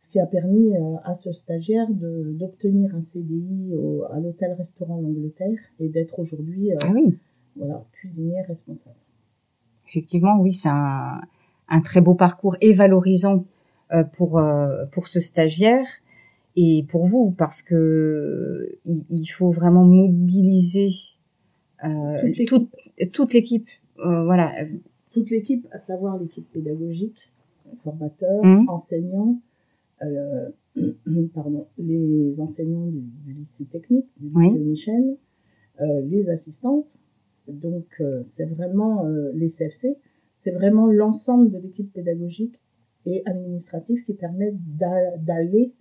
ce 0.00 0.09
qui 0.09 0.21
a 0.21 0.26
permis 0.26 0.76
euh, 0.76 0.97
à 1.05 1.14
ce 1.14 1.33
stagiaire 1.33 1.88
de- 1.91 2.33
d'obtenir 2.38 2.95
un 2.95 3.02
CDI 3.02 3.75
au- 3.75 4.05
à 4.11 4.21
l'hôtel-restaurant 4.21 5.00
L'Angleterre 5.00 5.59
et 5.81 5.88
d'être 5.88 6.19
aujourd'hui 6.19 6.73
euh, 6.73 6.76
Ah 6.83 6.91
oui. 6.95 7.19
voilà, 7.57 7.85
cuisinier 7.93 8.43
responsable. 8.43 8.97
Effectivement, 9.88 10.38
oui, 10.41 10.52
c'est 10.52 10.69
un, 10.69 11.21
un 11.69 11.81
très 11.81 12.00
beau 12.00 12.14
parcours 12.14 12.57
et 12.61 12.73
valorisant 12.75 13.45
euh, 13.93 14.05
pour, 14.05 14.38
euh, 14.38 14.87
pour 14.93 15.09
ce 15.09 15.21
stagiaire 15.21 15.85
et 16.57 16.85
pour 16.89 17.07
vous, 17.07 17.31
parce 17.31 17.63
que 17.63 18.69
il, 18.85 19.05
il 19.11 19.27
faut 19.27 19.51
vraiment 19.51 19.85
mobiliser 19.85 20.89
euh, 21.85 22.21
Toute 23.13 23.33
l'équipe. 23.33 23.67
toute. 23.67 24.05
Euh, 24.07 24.25
voilà. 24.25 24.53
toute 25.13 25.31
l'équipe, 25.31 25.67
à 25.73 25.79
savoir 25.81 26.19
l'équipe 26.19 26.51
pédagogique, 26.53 27.31
formateurs, 27.85 28.45
Mhm. 28.45 28.69
enseignants, 28.69 29.41
euh, 30.03 30.49
pardon, 31.35 31.67
les 31.79 32.41
enseignants 32.41 32.87
du, 32.87 33.01
du 33.25 33.33
lycée 33.35 33.65
technique, 33.67 34.07
du 34.21 34.31
Oui. 34.35 34.47
lycée 34.47 34.59
Michel, 34.59 35.17
euh, 35.81 36.01
les 36.03 36.31
assistantes. 36.31 36.99
Donc, 37.49 37.87
euh, 38.01 38.23
c'est 38.27 38.45
vraiment 38.47 39.05
euh, 39.07 39.31
les 39.35 39.49
CFC, 39.49 39.97
c'est 40.37 40.51
vraiment 40.53 40.87
l'ensemble 40.87 41.51
de 41.51 41.59
l'équipe 41.59 41.93
pédagogique 41.93 42.59
et 43.07 43.23
administrative 43.27 44.05
qui 44.05 44.13
permet 44.15 44.55
d'a- 44.79 45.17
d'aller 45.19 45.73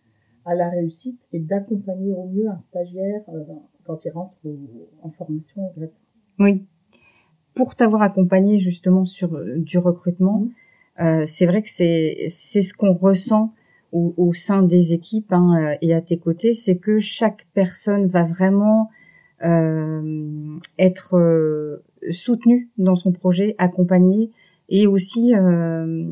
à 0.45 0.55
la 0.55 0.69
réussite 0.69 1.27
et 1.33 1.39
d'accompagner 1.39 2.13
au 2.13 2.25
mieux 2.25 2.49
un 2.49 2.59
stagiaire 2.59 3.21
euh, 3.29 3.43
quand 3.85 4.03
il 4.05 4.11
rentre 4.11 4.33
au- 4.45 4.89
en 5.03 5.09
formation. 5.11 5.71
Oui. 6.39 6.63
Pour 7.53 7.75
t'avoir 7.75 8.01
accompagné 8.01 8.59
justement 8.59 9.03
sur 9.05 9.35
euh, 9.35 9.57
du 9.57 9.77
recrutement, 9.77 10.47
euh, 10.99 11.23
c'est 11.25 11.45
vrai 11.45 11.61
que 11.61 11.69
c'est 11.69 12.25
c'est 12.29 12.61
ce 12.61 12.73
qu'on 12.73 12.93
ressent 12.93 13.53
au, 13.91 14.13
au 14.17 14.33
sein 14.33 14.63
des 14.63 14.93
équipes 14.93 15.31
hein, 15.33 15.55
euh, 15.73 15.75
et 15.81 15.93
à 15.93 16.01
tes 16.01 16.17
côtés, 16.17 16.53
c'est 16.53 16.77
que 16.77 16.99
chaque 16.99 17.47
personne 17.53 18.07
va 18.07 18.23
vraiment 18.23 18.89
euh, 19.43 20.57
être 20.79 21.17
euh, 21.17 21.83
soutenue 22.11 22.69
dans 22.77 22.95
son 22.95 23.11
projet, 23.11 23.55
accompagnée 23.57 24.31
et 24.69 24.87
aussi 24.87 25.35
euh, 25.35 26.05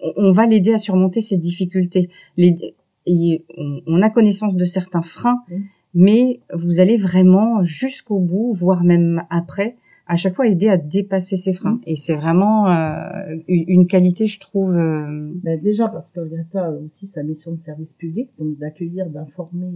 on, 0.00 0.12
on 0.16 0.32
va 0.32 0.46
l'aider 0.46 0.72
à 0.72 0.78
surmonter 0.78 1.20
ses 1.20 1.36
difficultés. 1.36 2.10
Les, 2.36 2.74
et 3.06 3.44
on, 3.56 3.80
on 3.86 4.02
a 4.02 4.10
connaissance 4.10 4.56
de 4.56 4.64
certains 4.64 5.02
freins, 5.02 5.40
Mhm. 5.50 5.62
mais 5.94 6.40
vous 6.54 6.80
allez 6.80 6.96
vraiment 6.96 7.62
jusqu'au 7.64 8.18
bout, 8.18 8.52
voire 8.52 8.84
même 8.84 9.22
après, 9.30 9.76
à 10.06 10.16
chaque 10.16 10.34
fois 10.34 10.48
aider 10.48 10.68
à 10.68 10.76
dépasser 10.76 11.36
ces 11.36 11.52
freins. 11.52 11.74
Mhm. 11.74 11.82
Et 11.86 11.96
c'est 11.96 12.14
vraiment 12.16 12.68
euh, 12.70 13.36
une 13.48 13.64
une 13.68 13.86
qualité, 13.86 14.26
je 14.26 14.40
trouve. 14.40 14.74
euh, 14.74 15.30
Ben 15.44 15.60
déjà 15.60 15.84
parce 15.88 16.10
que 16.10 16.20
Greta 16.20 16.66
a 16.66 16.70
aussi 16.72 17.06
sa 17.06 17.22
mission 17.22 17.52
de 17.52 17.58
service 17.58 17.92
public, 17.92 18.28
donc 18.38 18.58
d'accueillir, 18.58 19.08
d'informer 19.08 19.70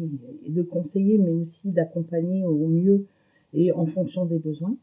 et 0.47 0.51
de 0.51 0.63
conseiller, 0.63 1.19
mais 1.19 1.31
aussi 1.31 1.69
d'accompagner 1.71 2.45
au 2.45 2.67
mieux 2.69 3.07
et 3.53 3.71
en 3.73 3.87
fonction 3.87 4.25
des 4.27 4.39
besoins. 4.41 4.75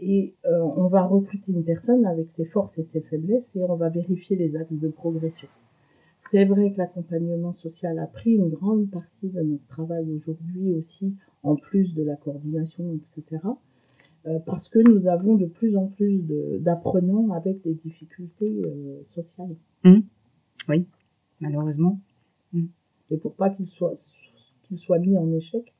Et 0.00 0.34
euh, 0.44 0.60
on 0.76 0.86
va 0.88 1.02
recruter 1.04 1.50
une 1.52 1.64
personne 1.64 2.04
avec 2.06 2.30
ses 2.30 2.44
forces 2.44 2.76
et 2.78 2.84
ses 2.84 3.00
faiblesses 3.00 3.56
et 3.56 3.62
on 3.62 3.74
va 3.76 3.88
vérifier 3.88 4.36
les 4.36 4.54
axes 4.56 4.72
de 4.72 4.88
progression. 4.88 5.48
C'est 6.30 6.44
vrai 6.44 6.72
que 6.72 6.78
l'accompagnement 6.78 7.52
social 7.52 7.98
a 7.98 8.06
pris 8.06 8.32
une 8.34 8.48
grande 8.48 8.90
partie 8.90 9.28
de 9.28 9.40
notre 9.42 9.66
travail 9.66 10.10
aujourd'hui 10.12 10.72
aussi, 10.72 11.14
en 11.42 11.56
plus 11.56 11.94
de 11.94 12.02
la 12.02 12.16
coordination, 12.16 12.92
etc. 12.94 13.42
euh, 14.26 14.38
parce 14.40 14.68
que 14.68 14.80
nous 14.80 15.06
avons 15.06 15.36
de 15.36 15.46
plus 15.46 15.76
en 15.76 15.86
plus 15.86 16.18
de- 16.18 16.58
d'apprenants 16.58 17.30
avec 17.30 17.62
des 17.62 17.74
difficultés 17.74 18.60
euh, 18.64 19.02
sociales. 19.04 19.54
malheureusement. 21.40 22.00
Et 23.10 23.16
pour 23.18 23.34
pas 23.34 23.50
qu'ils 23.50 23.68
soient, 23.68 23.94
qu'ils 24.64 24.78
soient 24.78 24.98
mis 24.98 25.16
en 25.16 25.30
échec, 25.32 25.72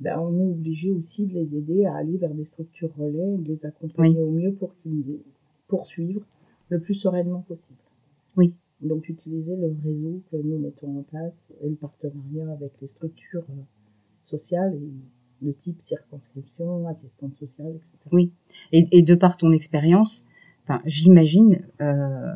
ben, 0.00 0.18
on 0.18 0.38
est 0.38 0.46
obligé 0.46 0.90
aussi 0.92 1.26
de 1.26 1.34
les 1.34 1.56
aider 1.56 1.84
à 1.84 1.96
aller 1.96 2.16
vers 2.16 2.32
des 2.34 2.44
structures 2.44 2.94
relais, 2.96 3.36
de 3.38 3.48
les 3.48 3.66
accompagner 3.66 4.20
au 4.22 4.30
mieux 4.30 4.54
pour 4.54 4.74
qu'ils 4.76 5.18
poursuivent 5.68 6.22
le 6.70 6.80
plus 6.80 6.94
sereinement 6.94 7.42
possible. 7.42 7.78
Oui. 8.36 8.54
Donc 8.80 9.08
utiliser 9.08 9.56
le 9.56 9.74
réseau 9.84 10.22
que 10.30 10.36
nous 10.36 10.58
mettons 10.58 10.98
en 10.98 11.02
place 11.02 11.46
et 11.62 11.68
le 11.68 11.76
partenariat 11.76 12.50
avec 12.52 12.72
les 12.82 12.88
structures 12.88 13.46
euh, 13.50 13.62
sociales 14.24 14.74
et 14.74 15.44
de 15.46 15.52
type 15.52 15.80
circonscription, 15.82 16.86
assistante 16.88 17.34
sociale, 17.34 17.72
etc. 17.76 17.96
Oui. 18.12 18.30
Et, 18.72 18.86
et 18.92 19.02
de 19.02 19.14
par 19.14 19.36
ton 19.36 19.50
expérience, 19.52 20.24
enfin, 20.64 20.80
j'imagine, 20.86 21.60
euh, 21.80 22.32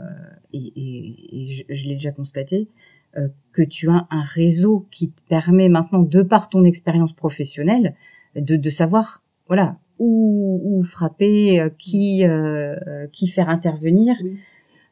et, 0.52 0.72
et- 0.76 1.40
et 1.48 1.52
je, 1.52 1.64
je 1.68 1.86
l'ai 1.88 1.94
déjà 1.94 2.12
constaté, 2.12 2.68
euh, 3.16 3.28
que 3.52 3.62
tu 3.62 3.88
as 3.88 4.06
un 4.10 4.22
réseau 4.22 4.86
qui 4.90 5.10
te 5.10 5.20
permet 5.28 5.68
maintenant, 5.68 6.00
de 6.02 6.22
par 6.22 6.48
ton 6.50 6.64
expérience 6.64 7.12
professionnelle, 7.14 7.94
de, 8.36 8.56
de 8.56 8.70
savoir, 8.70 9.22
voilà, 9.46 9.78
où, 9.98 10.60
où 10.62 10.82
frapper, 10.84 11.60
euh, 11.60 11.70
qui, 11.78 12.26
euh, 12.26 13.06
qui 13.12 13.28
faire 13.28 13.48
intervenir. 13.48 14.14
Oui. 14.22 14.38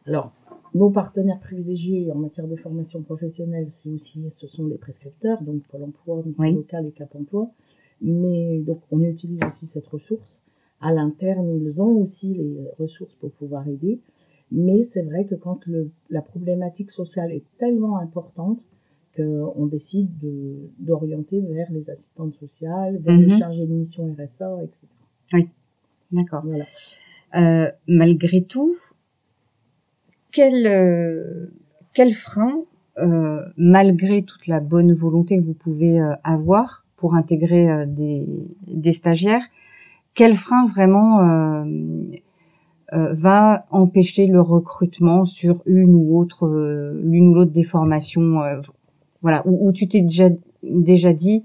Alors, 0.07 0.33
nos 0.76 0.90
partenaires 0.90 1.40
privilégiés 1.40 2.11
en 2.12 2.16
matière 2.16 2.47
de 2.47 2.56
formation 2.56 3.02
professionnelle, 3.02 3.68
c'est 3.71 3.90
aussi, 3.90 4.25
ce 4.30 4.47
sont 4.47 4.66
les 4.66 4.76
prescripteurs, 4.78 5.42
donc 5.42 5.62
Pôle 5.68 5.85
emploi, 5.85 6.23
Mission 6.25 6.45
Oui. 6.45 6.54
locale 6.54 6.87
et 6.87 6.92
Cap 6.92 7.14
emploi. 7.14 7.50
Mais 8.00 8.59
donc, 8.61 8.80
on 8.90 9.00
utilise 9.02 9.40
aussi 9.49 9.66
cette 9.66 9.87
ressource. 9.87 10.40
À 10.80 10.92
l'interne, 10.92 11.49
ils 11.62 11.80
ont 11.83 11.95
aussi 12.02 12.35
les 12.35 12.56
ressources 12.78 13.14
pour 13.14 13.30
pouvoir 13.33 13.66
aider. 13.68 14.00
Mais 14.52 14.85
c'est 14.85 15.02
vrai 15.02 15.25
que 15.25 15.35
quand 15.35 15.64
le, 15.66 15.90
la 16.11 16.23
problématique 16.23 16.90
sociale 16.90 17.33
est 17.33 17.45
tellement 17.59 17.97
importante 17.99 18.61
qu'on 19.16 19.66
décide 19.66 20.11
de- 20.18 20.68
d'orienter 20.78 21.40
vers 21.40 21.71
les 21.73 21.88
assistantes 21.88 22.35
sociales, 22.35 22.99
vers 22.99 23.16
les 23.16 23.26
Mhm. 23.28 23.38
chargés 23.38 23.66
de 23.66 23.73
mission 23.73 24.14
RSA, 24.14 24.62
etc. 24.62 24.87
D'accord. 26.12 26.42
Voilà. 26.45 26.64
Euh, 27.35 27.71
malgré 27.88 28.42
tout, 28.45 28.76
quel, 30.37 30.66
euh, 30.66 31.47
quel 31.95 32.12
frein, 32.12 32.55
euh, 32.99 33.40
malgré 33.57 34.23
toute 34.23 34.47
la 34.47 34.61
bonne 34.61 34.93
volonté 34.93 35.38
que 35.38 35.43
vous 35.45 35.55
pouvez 35.55 35.99
euh, 36.00 36.12
avoir 36.25 36.85
pour 36.97 37.14
intégrer 37.14 37.87
des, 37.87 38.26
des 38.66 38.93
stagiaires, 38.93 39.45
quel 40.14 40.35
frein 40.35 40.66
vraiment 40.66 41.19
va 42.93 43.66
empêcher 43.71 44.26
le 44.26 44.40
recrutement 44.40 45.25
sur 45.26 45.62
une 45.66 45.95
ou 45.95 46.16
autre, 46.19 46.49
l'une 47.02 47.28
ou 47.28 47.35
l'autre 47.35 47.50
des 47.52 47.64
formations, 47.64 48.40
voilà, 49.21 49.43
où, 49.47 49.69
où 49.69 49.73
tu 49.73 49.88
t'es 49.88 50.00
déjà 50.00 50.28
déjà 50.62 51.12
dit, 51.12 51.45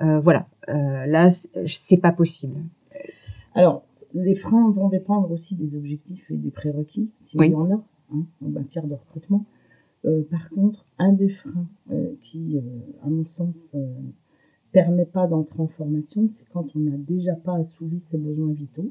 euh, 0.00 0.20
voilà, 0.20 0.46
euh, 0.68 1.06
là 1.06 1.28
c'est- 1.30 1.50
c'est 1.66 1.96
pas 1.96 2.12
possible. 2.12 2.60
Alors, 3.54 3.82
les 4.14 4.36
freins 4.36 4.70
vont 4.70 4.88
dépendre 4.88 5.30
aussi 5.32 5.54
des 5.56 5.76
objectifs 5.76 6.30
et 6.30 6.36
des 6.36 6.50
prérequis, 6.52 7.10
s'il 7.24 7.40
Oui. 7.40 7.50
y 7.50 7.54
en 7.54 7.70
a, 7.72 7.80
hein, 8.14 8.22
en 8.44 8.48
matière 8.48 8.86
de 8.86 8.94
recrutement. 8.94 9.44
Euh, 10.04 10.22
par 10.30 10.48
contre, 10.50 10.84
un 10.98 11.12
des 11.12 11.28
freins 11.28 11.66
euh, 11.92 12.12
qui, 12.22 12.56
euh, 12.56 12.60
à 13.04 13.08
mon 13.10 13.24
sens, 13.26 13.56
permet 14.72 15.06
pas 15.06 15.26
d'entrer 15.26 15.60
en 15.60 15.66
formation, 15.68 16.28
c'est 16.38 16.44
quand 16.52 16.66
on 16.76 16.80
n'a 16.80 16.96
déjà 16.96 17.34
pas 17.34 17.56
assouvi 17.56 18.00
ses 18.00 18.18
besoins 18.18 18.52
vitaux, 18.52 18.90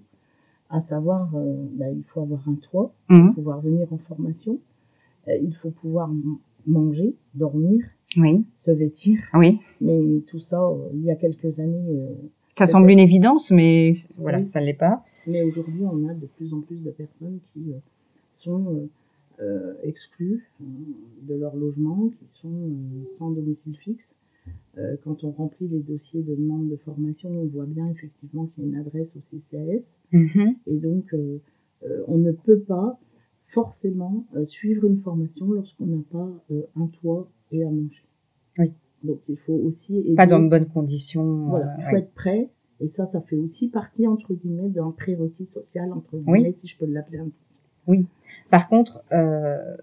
à 0.69 0.79
savoir, 0.81 1.29
bah, 1.75 1.89
il 1.91 2.03
faut 2.03 2.21
avoir 2.21 2.47
un 2.50 2.55
toit, 2.55 2.91
Mhm. 3.09 3.36
pouvoir 3.36 3.62
venir 3.62 3.88
en 3.93 3.97
formation, 4.00 4.57
il 5.27 5.53
faut 5.62 5.69
pouvoir 5.69 6.09
manger, 6.65 7.13
dormir, 7.36 7.86
Oui, 8.17 8.43
se 8.57 8.71
vêtir, 8.71 9.19
oui. 9.36 9.59
mais 9.79 10.01
tout 10.27 10.39
ça, 10.39 10.67
il 10.93 11.03
y 11.03 11.12
a 11.12 11.15
quelques 11.15 11.57
années, 11.59 11.86
Ça 12.57 12.65
semble 12.65 12.89
une 12.91 13.00
évidence, 13.00 13.51
mais 13.51 13.91
voilà, 14.17 14.39
Oui. 14.39 14.47
ça 14.47 14.59
l'est 14.59 14.74
pas. 14.77 15.03
Mais 15.27 15.43
aujourd'hui, 15.43 15.83
on 15.86 16.07
a 16.09 16.13
de 16.15 16.25
plus 16.25 16.53
en 16.55 16.62
plus 16.62 16.83
de 16.83 16.89
personnes 16.89 17.38
qui 17.53 17.71
sont 18.36 18.88
euh, 19.39 19.74
exclues 19.84 20.50
euh, 20.62 20.65
de 21.27 21.36
leur 21.36 21.56
logement, 21.56 22.10
qui 22.10 22.27
sont 22.27 22.50
euh, 22.50 23.06
sans 23.17 23.32
domicile 23.32 23.75
fixe. 23.77 24.15
Euh, 24.77 24.96
quand 25.03 25.24
on 25.24 25.32
remplit 25.32 25.67
les 25.67 25.79
dossiers 25.79 26.22
de 26.24 26.34
demande 26.36 26.70
de 26.70 26.77
formation, 26.77 27.29
on 27.29 27.46
voit 27.46 27.65
bien 27.65 27.88
effectivement 27.89 28.46
qu'il 28.48 28.63
y 28.63 28.67
a 28.67 28.70
une 28.70 28.77
adresse 28.77 29.15
au 29.15 29.20
CCAS. 29.20 29.86
Mhm. 30.13 30.56
Et 30.67 30.75
donc, 30.77 31.13
on 32.08 32.17
ne 32.17 32.32
peut 32.32 32.60
pas 32.60 32.98
forcément 33.48 34.25
suivre 34.46 34.86
une 34.86 35.00
formation 35.00 35.51
lorsqu'on 35.51 35.86
n'a 35.88 36.03
pas 36.12 36.29
un 36.75 36.88
toit 36.88 37.29
et 37.51 37.63
à 37.63 37.70
manger. 37.70 38.03
Oui. 38.58 38.72
Donc 39.03 39.20
il 39.29 39.38
faut 39.38 39.53
aussi 39.53 39.98
aider, 39.98 40.15
Pas 40.15 40.25
dans 40.27 40.41
de 40.41 40.50
bonnes 40.50 40.67
conditions. 40.67 41.48
voilà, 41.50 41.75
il 41.79 41.84
faut 41.86 41.91
ouais. 41.94 42.00
être 42.00 42.13
prêt. 42.13 42.50
Et 42.79 42.88
ça, 42.88 43.06
ça 43.08 43.22
fait 43.22 43.36
aussi 43.36 43.67
partie 43.70 44.08
entre 44.08 44.34
guillemets 44.34 44.70
d'un 44.70 44.91
prérequis 44.91 45.46
social 45.46 45.91
entre 45.94 46.15
Oui. 46.25 46.39
guillemets, 46.39 46.51
si 46.53 46.67
je 46.67 46.77
peux 46.77 46.86
l'appeler 46.86 47.20
ainsi. 47.20 47.39
Par 48.50 48.67
contre, 48.70 49.03
euh, 49.12 49.75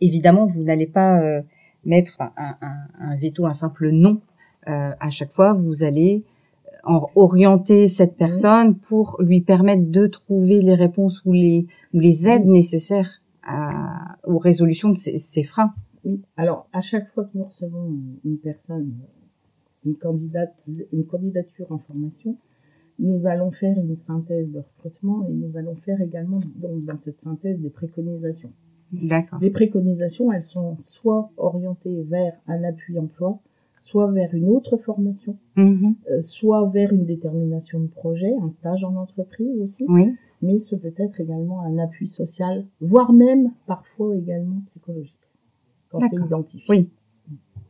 évidemment, 0.00 0.46
vous 0.46 0.62
n'allez 0.62 0.86
pas 0.86 1.20
euh, 1.20 1.42
mettre 1.84 2.20
un, 2.20 2.32
un- 2.60 2.88
un 3.00 3.16
veto, 3.16 3.46
un 3.46 3.52
simple 3.52 3.90
non 3.90 4.20
euh, 4.68 4.90
à 5.00 5.10
chaque 5.10 5.32
fois. 5.32 5.52
Vous 5.54 5.82
allez 5.84 6.24
en 6.84 7.08
orienter 7.14 7.88
cette 7.88 8.16
personne 8.16 8.74
pour 8.76 9.16
lui 9.20 9.40
permettre 9.40 9.88
de 9.90 10.06
trouver 10.06 10.62
les 10.62 10.74
réponses 10.74 11.22
ou 11.24 11.32
les, 11.32 11.66
ou 11.94 12.00
les 12.00 12.28
aides 12.28 12.46
nécessaires 12.46 13.22
à, 13.44 14.16
aux 14.24 14.38
résolutions 14.38 14.88
de 14.90 14.96
ces, 14.96 15.18
ces 15.18 15.44
freins. 15.44 15.74
Oui. 16.04 16.20
Alors 16.36 16.66
à 16.72 16.80
chaque 16.80 17.08
fois 17.12 17.24
que 17.24 17.38
nous 17.38 17.44
recevons 17.44 17.92
une 18.24 18.38
personne, 18.38 18.92
une 19.84 19.94
candidate, 19.94 20.54
une 20.92 21.04
candidature 21.06 21.70
en 21.70 21.78
formation, 21.78 22.36
nous 22.98 23.26
allons 23.26 23.50
faire 23.50 23.76
une 23.78 23.96
synthèse 23.96 24.50
de 24.50 24.58
recrutement 24.60 25.26
et 25.28 25.32
nous 25.32 25.56
allons 25.56 25.74
faire 25.76 26.00
également 26.00 26.40
donc 26.56 26.84
dans 26.84 27.00
cette 27.00 27.20
synthèse 27.20 27.58
des 27.60 27.70
préconisations. 27.70 28.52
D'accord. 28.92 29.38
Les 29.40 29.50
préconisations, 29.50 30.32
elles 30.32 30.42
sont 30.42 30.76
soit 30.78 31.30
orientées 31.38 32.02
vers 32.02 32.34
un 32.46 32.62
appui 32.64 32.98
emploi, 32.98 33.38
soit 33.80 34.10
vers 34.12 34.32
une 34.34 34.48
autre 34.48 34.76
formation, 34.76 35.36
Mhm. 35.56 35.94
euh, 36.10 36.22
soit 36.22 36.68
vers 36.68 36.92
une 36.92 37.04
détermination 37.06 37.80
de 37.80 37.86
projet, 37.88 38.32
un 38.42 38.50
stage 38.50 38.84
en 38.84 38.94
entreprise 38.96 39.58
aussi, 39.60 39.84
Oui. 39.88 40.14
mais 40.42 40.58
ce 40.58 40.76
peut 40.76 40.92
être 40.96 41.20
également 41.20 41.62
un 41.62 41.78
appui 41.78 42.06
social, 42.06 42.66
voire 42.80 43.12
même 43.12 43.52
parfois 43.66 44.14
également 44.16 44.60
psychologique, 44.66 45.16
quand 45.88 46.00
c'est 46.00 46.16
identifié. 46.16 46.64
Oui. 46.68 46.90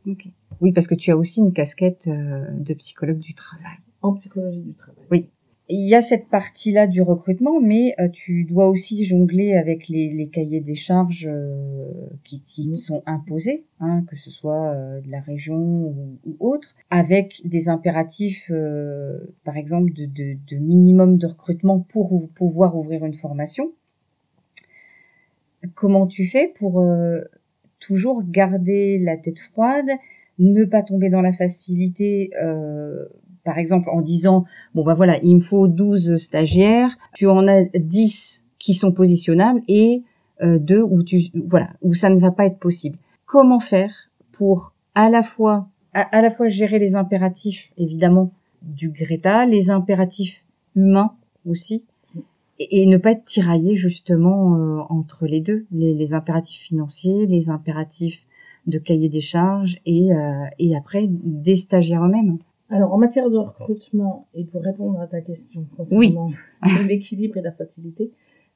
Ok. 0.05 0.27
Oui, 0.61 0.73
parce 0.73 0.87
que 0.87 0.95
tu 0.95 1.09
as 1.11 1.17
aussi 1.17 1.39
une 1.39 1.53
casquette 1.53 2.07
euh, 2.07 2.45
de 2.59 2.73
psychologue 2.73 3.19
du 3.19 3.33
travail. 3.33 3.77
En 4.03 4.13
psychologie 4.13 4.61
du 4.61 4.73
travail. 4.73 5.03
Oui. 5.09 5.29
Il 5.69 5.87
y 5.87 5.95
a 5.95 6.01
cette 6.01 6.27
partie-là 6.27 6.87
du 6.87 7.01
recrutement, 7.01 7.61
mais 7.61 7.95
euh, 7.97 8.09
tu 8.09 8.43
dois 8.43 8.67
aussi 8.67 9.05
jongler 9.05 9.53
avec 9.53 9.87
les, 9.87 10.11
les 10.11 10.27
cahiers 10.27 10.59
des 10.59 10.75
charges 10.75 11.25
euh, 11.31 11.89
qui, 12.25 12.75
sont 12.75 13.01
imposés, 13.05 13.63
hein, 13.79 14.03
que 14.09 14.17
ce 14.17 14.29
soit 14.29 14.71
euh, 14.73 14.99
de 14.99 15.09
la 15.09 15.21
région 15.21 15.55
ou, 15.55 16.17
ou 16.25 16.35
autre, 16.41 16.75
avec 16.89 17.41
des 17.45 17.69
impératifs, 17.69 18.51
par 19.45 19.55
exemple, 19.55 19.93
de, 19.93 20.05
de, 20.05 20.37
de 20.51 20.57
minimum 20.57 21.17
de 21.17 21.27
recrutement 21.27 21.79
pour 21.79 22.11
ou- 22.11 22.27
pouvoir 22.35 22.77
ouvrir 22.77 23.05
une 23.05 23.15
formation. 23.15 23.71
Comment 25.75 26.07
tu 26.07 26.27
fais 26.27 26.51
pour 26.59 26.85
toujours 27.79 28.21
garder 28.23 28.99
la 28.99 29.15
tête 29.15 29.39
froide, 29.39 29.89
ne 30.39 30.65
pas 30.65 30.83
tomber 30.83 31.09
dans 31.09 31.21
la 31.21 31.31
facilité, 31.31 32.31
par 33.43 33.57
exemple 33.57 33.89
en 33.89 34.01
disant 34.01 34.45
bon 34.73 34.83
ben 34.83 34.93
voilà, 34.93 35.19
il 35.23 35.35
me 35.35 35.41
faut 35.41 35.67
12 35.67 36.17
stagiaires, 36.17 36.97
tu 37.13 37.27
en 37.27 37.47
as 37.47 37.65
10 37.75 38.43
qui 38.59 38.73
sont 38.73 38.91
positionnables 38.91 39.61
et 39.67 40.03
euh, 40.41 40.57
deux 40.59 40.81
où 40.81 41.03
tu 41.03 41.21
voilà, 41.47 41.71
où 41.81 41.93
ça 41.93 42.09
ne 42.09 42.19
va 42.19 42.31
pas 42.31 42.45
être 42.45 42.59
possible. 42.59 42.97
Comment 43.25 43.59
faire 43.59 43.93
pour 44.31 44.73
à 44.95 45.09
la 45.09 45.23
fois 45.23 45.67
à, 45.93 46.01
à 46.01 46.21
la 46.21 46.31
fois 46.31 46.47
gérer 46.47 46.79
les 46.79 46.95
impératifs 46.95 47.71
évidemment 47.77 48.31
du 48.61 48.89
Greta, 48.89 49.45
les 49.45 49.69
impératifs 49.69 50.43
humains 50.75 51.13
aussi 51.45 51.85
et, 52.59 52.85
ne 52.85 52.97
pas 52.97 53.11
être 53.11 53.25
tiraillé 53.25 53.75
justement 53.75 54.55
euh, 54.55 54.79
entre 54.89 55.25
les 55.25 55.41
deux, 55.41 55.65
les, 55.71 55.93
les 55.93 56.13
impératifs 56.13 56.61
financiers, 56.61 57.25
les 57.25 57.49
impératifs 57.49 58.23
de 58.67 58.77
cahier 58.77 59.09
des 59.09 59.21
charges 59.21 59.79
et, 59.85 60.13
euh, 60.13 60.45
et 60.59 60.75
après 60.75 61.07
des 61.09 61.55
stagiaires 61.55 62.05
eux-mêmes. 62.05 62.37
Alors, 62.73 62.91
en 62.91 62.97
matière 62.97 63.29
de 63.29 63.37
recrutement, 63.37 64.27
et 64.33 64.45
pour 64.45 64.63
répondre 64.63 64.99
à 64.99 65.05
ta 65.05 65.21
question 65.21 65.67
concernant 65.77 66.31
l'équilibre 66.87 67.37
et 67.37 67.41
la 67.41 67.51
facilité, 67.51 68.11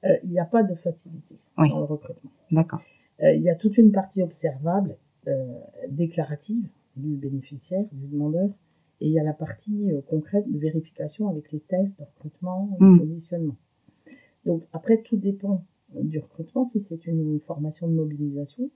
euh, 0.06 0.16
il 0.24 0.32
n'y 0.32 0.40
a 0.40 0.46
pas 0.46 0.64
de 0.64 0.74
facilité 0.74 1.36
Oui. 1.60 1.70
dans 1.70 1.78
le 1.80 1.86
recrutement. 1.86 2.32
D'accord. 2.52 2.82
Euh, 3.22 3.32
il 3.34 3.44
y 3.44 3.50
a 3.50 3.56
toute 3.56 3.78
une 3.78 3.92
partie 3.92 4.24
observable, 4.24 4.98
euh, 5.28 5.46
déclarative 5.90 6.68
du 6.96 7.16
bénéficiaire, 7.16 7.86
du 7.92 8.08
demandeur, 8.08 8.50
et 9.02 9.06
il 9.08 9.12
y 9.12 9.20
a 9.20 9.24
la 9.24 9.34
partie 9.34 9.92
euh, 9.92 10.02
concrète 10.10 10.52
de 10.52 10.58
vérification 10.58 11.30
avec 11.30 11.52
les 11.52 11.60
tests 11.60 12.00
de 12.00 12.06
recrutement, 12.06 12.76
de 12.80 12.86
Mm. 12.86 12.98
positionnement. 13.00 13.56
Donc 14.48 14.64
après, 14.74 15.02
tout 15.04 15.18
dépend 15.18 15.64
du 15.94 16.18
recrutement, 16.18 16.66
si 16.70 16.82
c'est 16.82 17.06
une 17.06 17.40
formation 17.40 17.88
de 17.88 17.94
mobilisation, 17.94 18.72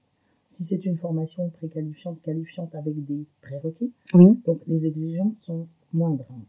si 0.52 0.64
c'est 0.66 0.86
une 0.86 0.98
formation 0.98 1.50
préqualifiante, 1.50 2.22
qualifiante 2.22 2.76
avec 2.76 3.04
des 3.06 3.26
prérequis, 3.42 3.92
Oui, 4.14 4.40
donc 4.46 4.62
les 4.68 4.86
exigences 4.86 5.42
sont 5.42 5.68
moindres 5.94 6.26
hein, 6.32 6.42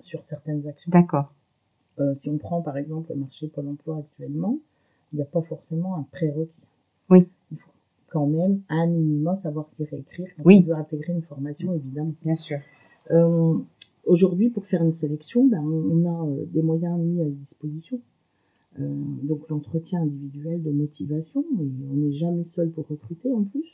sur 0.00 0.24
certaines 0.24 0.66
actions. 0.68 0.90
d'accord. 0.90 1.32
Euh, 1.98 2.14
si 2.14 2.28
on 2.30 2.36
prend 2.38 2.60
par 2.62 2.76
exemple 2.76 3.10
le 3.12 3.18
marché 3.20 3.48
Pôle 3.48 3.68
emploi 3.68 3.96
actuellement, 3.98 4.58
il 5.12 5.16
n'y 5.16 5.22
a 5.22 5.26
pas 5.26 5.40
forcément 5.42 5.96
un 5.96 6.02
prérequis. 6.12 6.52
Oui. 7.10 7.26
Il 7.50 7.58
faut 7.58 7.70
quand 8.08 8.26
même 8.26 8.60
un 8.68 8.86
minimum 8.86 9.36
savoir 9.38 9.68
lire 9.78 9.88
et 9.92 9.98
écrire 9.98 10.28
quand 10.36 10.42
Oui. 10.44 10.62
on 10.64 10.68
veut 10.68 10.74
intégrer 10.76 11.12
une 11.14 11.22
formation, 11.22 11.72
évidemment. 11.74 12.14
Bien 12.22 12.34
sûr. 12.34 12.58
Euh, 13.10 13.54
Aujourd'hui, 14.04 14.50
pour 14.50 14.64
faire 14.66 14.82
une 14.84 14.92
sélection, 14.92 15.46
ben, 15.48 15.60
on, 15.64 15.98
on 15.98 16.04
a 16.04 16.26
euh, 16.30 16.44
des 16.52 16.62
moyens 16.62 16.96
mis 17.00 17.20
à 17.20 17.24
disposition. 17.24 17.98
Euh, 18.80 18.94
donc 19.22 19.48
l'entretien 19.48 20.02
individuel 20.02 20.62
de 20.62 20.70
motivation, 20.70 21.40
et 21.60 21.68
on 21.92 21.96
n'est 21.96 22.12
jamais 22.12 22.44
seul 22.48 22.70
pour 22.70 22.86
recruter 22.88 23.32
en 23.32 23.44
plus. 23.44 23.66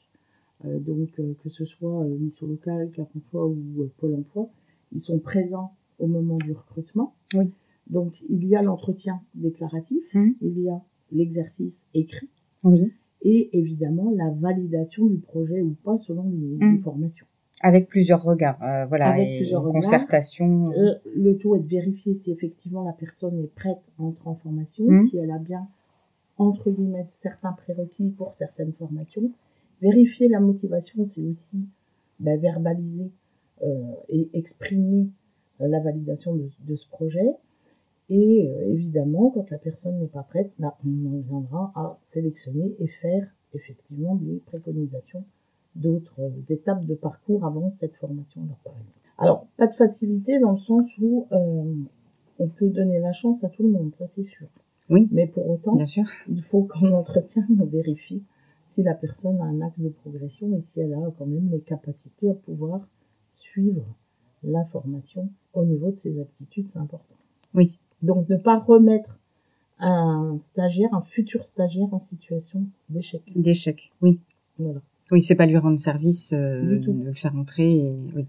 Euh, 0.64 0.78
donc 0.78 1.08
euh, 1.18 1.34
que 1.42 1.48
ce 1.50 1.64
soit 1.64 2.04
mission 2.20 2.46
locale, 2.46 2.90
Cap 2.92 3.08
emploi 3.16 3.46
ou 3.48 3.56
Pôle 3.98 4.14
emploi, 4.14 4.48
ils 4.92 5.00
sont 5.00 5.18
présents 5.18 5.72
au 5.98 6.06
moment 6.06 6.38
du 6.38 6.52
recrutement. 6.52 7.14
Oui. 7.34 7.46
Donc 7.90 8.14
il 8.28 8.46
y 8.46 8.54
a 8.54 8.62
l'entretien 8.62 9.20
déclaratif, 9.34 10.02
Mhm. 10.14 10.34
il 10.40 10.60
y 10.60 10.68
a 10.68 10.80
l'exercice 11.10 11.86
écrit 11.94 12.28
Oui. 12.62 12.92
et 13.22 13.58
évidemment 13.58 14.12
la 14.14 14.30
validation 14.30 15.06
du 15.06 15.18
projet 15.18 15.62
ou 15.62 15.74
pas 15.84 15.98
selon 15.98 16.30
les, 16.30 16.58
les 16.74 16.78
formations. 16.78 17.26
Avec 17.64 17.88
plusieurs 17.88 18.22
regards, 18.22 18.60
euh, 18.62 18.86
voilà, 18.86 19.10
Avec 19.12 19.28
et 19.28 19.36
plusieurs 19.38 19.64
une 19.66 19.72
concertation. 19.72 20.70
Le 21.14 21.36
tout 21.38 21.54
est 21.54 21.60
de 21.60 21.68
vérifier 21.68 22.14
si 22.14 22.32
effectivement 22.32 22.82
la 22.84 22.92
personne 22.92 23.38
est 23.38 23.54
prête 23.54 23.78
à 23.98 24.02
entrer 24.02 24.28
en 24.28 24.34
formation, 24.34 24.84
Mhm. 24.84 25.04
si 25.06 25.16
elle 25.18 25.30
a 25.30 25.38
bien, 25.38 25.68
entre 26.38 26.70
guillemets, 26.70 27.06
certains 27.10 27.52
prérequis 27.52 28.10
pour 28.10 28.32
certaines 28.34 28.72
formations. 28.72 29.30
Vérifier 29.80 30.28
la 30.28 30.40
motivation, 30.40 31.04
c'est 31.04 31.22
aussi 31.22 31.56
ben, 32.18 32.38
verbaliser 32.38 33.10
euh, 33.62 33.80
et 34.08 34.28
exprimer 34.34 35.08
euh, 35.60 35.68
la 35.68 35.80
validation 35.80 36.34
de, 36.34 36.48
de 36.66 36.76
ce 36.76 36.88
projet. 36.88 37.30
Et 38.08 38.50
évidemment, 38.66 39.30
quand 39.30 39.48
la 39.50 39.58
personne 39.58 39.98
n'est 40.00 40.06
pas 40.08 40.24
prête, 40.24 40.50
là, 40.58 40.76
on 40.84 41.06
en 41.14 41.18
viendra 41.20 41.72
à 41.76 41.98
sélectionner 42.08 42.74
et 42.78 42.88
faire 42.88 43.26
effectivement 43.54 44.16
des 44.16 44.42
préconisations 44.46 45.24
d'autres 45.74 46.20
euh, 46.20 46.30
étapes 46.50 46.84
de 46.84 46.94
parcours 46.94 47.44
avant 47.44 47.70
cette 47.70 47.96
formation-là, 47.96 48.56
par 48.64 48.74
exemple. 48.74 48.98
Alors, 49.18 49.46
pas 49.56 49.66
de 49.66 49.74
facilité 49.74 50.38
dans 50.38 50.52
le 50.52 50.58
sens 50.58 50.90
où 50.98 51.26
euh, 51.32 51.74
on 52.38 52.48
peut 52.48 52.68
donner 52.68 52.98
la 52.98 53.12
chance 53.12 53.44
à 53.44 53.48
tout 53.48 53.62
le 53.62 53.70
monde, 53.70 53.92
ça 53.98 54.06
c'est 54.06 54.22
sûr. 54.22 54.48
Oui. 54.90 55.08
Mais 55.12 55.26
pour 55.26 55.48
autant, 55.48 55.74
Bien 55.76 55.86
sûr. 55.86 56.04
il 56.28 56.42
faut 56.42 56.64
qu'en 56.64 56.92
entretien, 56.92 57.46
on 57.60 57.64
vérifie 57.64 58.22
si 58.68 58.82
la 58.82 58.94
personne 58.94 59.40
a 59.40 59.44
un 59.44 59.60
axe 59.60 59.80
de 59.80 59.90
progression 59.90 60.52
et 60.56 60.62
si 60.62 60.80
elle 60.80 60.94
a 60.94 61.10
quand 61.18 61.26
même 61.26 61.48
les 61.50 61.60
capacités 61.60 62.30
à 62.30 62.34
pouvoir 62.34 62.80
suivre 63.30 63.84
la 64.42 64.64
formation 64.66 65.30
au 65.52 65.64
niveau 65.64 65.90
de 65.90 65.96
ses 65.96 66.20
aptitudes, 66.20 66.68
c'est 66.72 66.78
important. 66.78 67.14
Oui. 67.54 67.78
Donc, 68.02 68.28
ne 68.28 68.36
pas 68.36 68.58
remettre 68.58 69.18
un 69.78 70.38
stagiaire, 70.38 70.92
un 70.94 71.02
futur 71.02 71.44
stagiaire 71.44 71.92
en 71.92 72.00
situation 72.00 72.64
d'échec. 72.88 73.22
D'échec. 73.36 73.92
Oui. 74.00 74.20
Voilà. 74.58 74.80
Oui, 75.12 75.22
c'est 75.22 75.34
pas 75.34 75.46
lui 75.46 75.56
rendre 75.58 75.78
service 75.78 76.32
euh, 76.32 76.78
Du 76.78 76.84
tout. 76.84 76.92
le 77.04 77.12
faire 77.12 77.36
entrer. 77.36 77.70
Et... 77.76 77.96
Oui. 78.16 78.26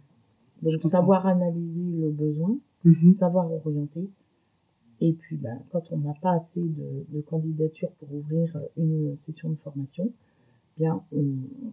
Donc, 0.62 0.82
savoir 0.92 1.26
analyser 1.26 1.82
le 2.00 2.10
besoin, 2.12 2.56
Mhm. 2.86 3.14
savoir 3.14 3.50
orienter. 3.52 4.10
Et 5.02 5.14
puis, 5.14 5.36
ben, 5.38 5.58
quand 5.72 5.84
on 5.92 5.98
n'a 5.98 6.14
pas 6.22 6.34
assez 6.34 6.62
de, 6.62 7.06
de 7.10 7.22
candidatures 7.22 7.92
pour 8.00 8.14
ouvrir 8.14 8.58
une 8.78 9.16
session 9.18 9.50
de 9.50 9.56
formation, 9.58 10.12
bien, 10.78 11.02
on 11.14 11.24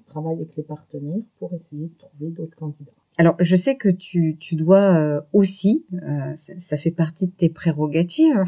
travaille 0.06 0.34
avec 0.34 0.56
les 0.56 0.62
partenaires 0.64 1.22
pour 1.38 1.52
essayer 1.54 1.86
de 1.86 1.98
trouver 1.98 2.30
d'autres 2.30 2.56
candidats. 2.56 2.90
Alors, 3.18 3.36
je 3.40 3.54
sais 3.56 3.76
que 3.76 3.88
tu, 3.88 4.36
tu 4.40 4.54
dois 4.56 4.96
euh, 4.96 5.20
aussi, 5.32 5.84
euh, 5.92 6.34
ça, 6.34 6.52
ça 6.56 6.76
fait 6.76 6.90
partie 6.90 7.26
de 7.26 7.32
tes 7.32 7.48
prérogatives, 7.48 8.42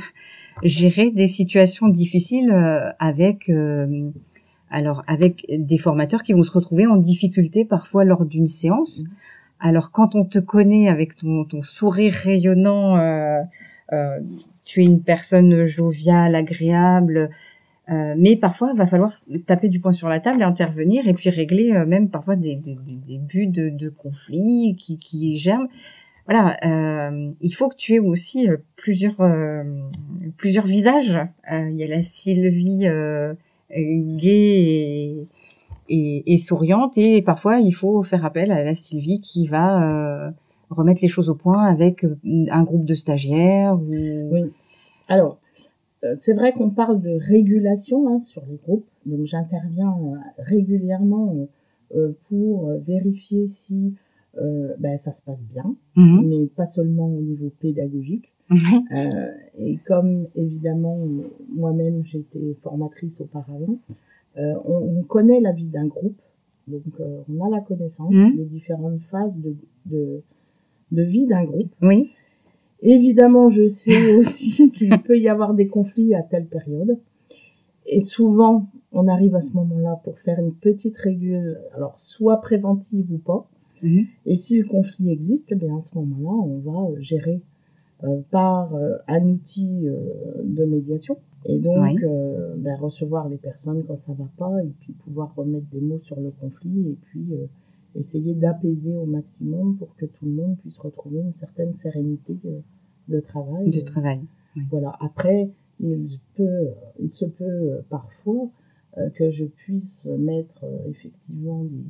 gérer 0.63 1.11
des 1.11 1.29
situations 1.29 1.89
difficiles 1.89 2.51
euh, 2.51 2.91
avec, 2.99 3.49
euh, 3.51 4.11
alors, 4.73 5.05
avec 5.07 5.47
des 5.49 5.77
formateurs 5.77 6.23
qui 6.23 6.33
vont 6.33 6.43
se 6.43 6.51
retrouver 6.51 6.87
en 6.87 6.97
difficulté 6.97 7.65
parfois 7.65 8.05
lors 8.05 8.25
d'une 8.25 8.47
séance. 8.47 9.03
Mhm. 9.03 9.11
Alors, 9.61 9.93
quand 9.93 10.17
on 10.17 10.25
te 10.25 10.39
connaît 10.39 10.89
avec 10.89 11.15
ton, 11.15 11.45
ton 11.45 11.63
sourire 11.63 12.15
rayonnant, 12.15 12.97
euh, 12.97 13.43
euh, 13.93 14.19
tu 14.65 14.83
es 14.83 14.85
une 14.85 15.03
personne 15.03 15.67
joviale, 15.67 16.35
agréable. 16.35 17.31
Euh, 17.91 18.15
mais 18.17 18.37
parfois, 18.37 18.71
il 18.73 18.79
va 18.79 18.87
falloir 18.87 19.21
taper 19.47 19.69
du 19.69 19.79
poing 19.79 19.93
sur 19.93 20.09
la 20.09 20.21
table 20.21 20.41
et 20.41 20.45
intervenir 20.45 21.07
et 21.07 21.15
puis 21.15 21.31
régler 21.31 21.85
même 21.87 22.09
parfois 22.09 22.37
des, 22.37 22.57
des, 22.57 22.75
des 22.75 22.97
débuts 22.97 23.49
de, 23.49 23.69
de 23.69 23.89
conflits 23.91 24.75
qui, 24.79 24.99
qui 24.99 25.37
germent. 25.37 25.69
Voilà, 26.27 26.57
euh, 26.65 27.33
il 27.41 27.53
faut 27.55 27.69
que 27.69 27.77
tu 27.77 27.95
aies 27.95 27.99
aussi 27.99 28.49
plusieurs 28.77 29.21
euh, 29.21 29.65
plusieurs 30.37 30.67
visages. 30.67 31.19
Il 31.51 31.77
y 31.77 31.83
a 31.83 31.89
la 31.89 32.03
Sylvie 32.03 32.89
gay 33.75 34.29
et, 34.29 35.29
et, 35.89 36.35
et, 36.35 36.39
souriante 36.39 36.97
et 36.99 37.23
parfois 37.23 37.59
il 37.59 37.73
faut 37.73 38.03
faire 38.03 38.25
appel 38.25 38.51
à 38.53 38.63
la 38.65 38.75
Sylvie 38.75 39.21
qui 39.21 39.47
va 39.47 40.33
remettre 40.71 41.03
les 41.03 41.09
choses 41.09 41.29
au 41.29 41.35
point 41.35 41.65
avec 41.65 42.07
un 42.51 42.63
groupe 42.63 42.85
de 42.85 42.95
stagiaires. 42.95 43.75
Ou... 43.75 44.31
Oui. 44.33 44.53
Alors, 45.09 45.39
euh, 46.05 46.15
c'est 46.17 46.35
vrai 46.35 46.53
qu'on 46.53 46.71
parle 46.71 47.01
de 47.01 47.11
régulation 47.11 48.09
hein, 48.09 48.21
sur 48.21 48.43
les 48.49 48.57
groupes, 48.57 48.87
donc 49.07 49.25
j'interviens 49.25 49.95
euh, 50.03 50.17
régulièrement 50.39 51.49
euh, 51.95 52.13
pour 52.29 52.71
vérifier 52.87 53.49
si 53.49 53.95
ben, 54.79 54.97
ça 54.97 55.13
se 55.13 55.21
passe 55.21 55.43
bien, 55.53 55.77
mhm. 55.95 56.27
mais 56.27 56.47
pas 56.47 56.65
seulement 56.65 57.07
au 57.07 57.21
niveau 57.21 57.53
pédagogique. 57.61 58.33
Et 59.59 59.79
comme 59.87 60.27
évidemment 60.35 60.99
moi-même 61.55 62.05
j'étais 62.05 62.57
formatrice 62.63 63.21
auparavant, 63.21 63.79
on, 64.37 65.03
connaît 65.03 65.41
la 65.41 65.53
vie 65.53 65.67
d'un 65.67 65.87
groupe, 65.87 66.21
donc 66.69 66.83
on 67.01 67.45
a 67.45 67.51
la 67.51 67.61
connaissance 67.61 68.13
mhm. 68.13 68.37
des 68.37 68.45
différentes 68.45 69.01
phases 69.11 69.37
de, 69.37 69.55
de, 69.87 70.23
de 70.93 71.03
vie 71.03 71.27
d'un 71.27 71.45
groupe. 71.45 71.73
Oui. 71.83 72.13
Évidemment, 72.83 73.49
je 73.49 73.69
sais 73.69 74.15
aussi 74.17 74.71
qu'il 74.73 74.99
peut 75.03 75.19
y 75.19 75.29
avoir 75.29 75.55
des 75.55 75.69
conflits 75.69 76.15
à 76.15 76.23
telle 76.23 76.47
période. 76.47 76.99
Et 77.87 78.01
souvent, 78.01 78.67
on 78.93 79.09
arrive 79.09 79.35
à 79.35 79.41
ce 79.41 79.53
moment-là 79.55 80.01
pour 80.05 80.19
faire 80.21 80.39
une 80.39 80.55
petite 80.55 80.97
régule, 80.99 81.59
alors 81.75 81.99
soit 81.99 82.41
préventive 82.41 83.07
ou 83.13 83.19
pas. 83.19 83.49
Mhm. 83.83 84.07
Et 84.27 84.37
si 84.37 84.59
le 84.59 84.67
conflit 84.67 85.11
existe, 85.11 85.47
eh 85.51 85.55
bien 85.55 85.79
à 85.79 85.83
ce 85.83 85.95
moment-là, 85.97 86.31
on 86.31 86.59
va 86.59 86.91
euh, 86.91 87.01
gérer 87.01 87.41
euh, 87.41 87.41
par 88.31 88.75
euh, 88.75 88.97
un 89.09 89.23
outil 89.25 89.87
de 90.43 90.65
médiation. 90.65 91.17
Et 91.47 91.59
donc, 91.59 92.01
ben, 92.57 92.77
recevoir 92.77 93.29
les 93.29 93.37
personnes 93.37 93.83
quand 93.87 93.99
ça 94.01 94.13
va 94.13 94.29
pas, 94.37 94.63
et 94.63 94.73
puis 94.81 94.93
pouvoir 94.93 95.35
remettre 95.35 95.67
des 95.73 95.81
mots 95.81 96.01
sur 96.03 96.21
le 96.21 96.31
conflit, 96.31 96.91
et 96.91 96.97
puis 97.03 97.35
essayer 97.97 98.35
d'apaiser 98.35 98.97
au 98.97 99.07
maximum 99.07 99.77
pour 99.77 99.95
que 99.97 100.07
tout 100.07 100.25
le 100.25 100.33
monde 100.33 100.57
puisse 100.59 100.79
retrouver 100.79 101.21
une 101.21 101.35
certaine 101.35 101.75
sérénité 101.75 102.37
de 103.09 103.21
travail. 103.21 103.71
De 103.71 103.81
travail. 103.81 104.21
Voilà. 104.71 104.97
Après, 105.01 105.51
il 105.81 106.19
peut, 106.35 106.69
il 107.01 107.13
se 107.13 107.25
peut 107.25 107.45
euh, 107.45 107.83
parfois 107.89 108.49
euh, 108.99 109.11
que 109.11 109.31
je 109.31 109.45
puisse 109.45 110.07
mettre 110.07 110.65
euh, 110.65 110.91
effectivement 110.91 111.65
des 111.65 111.85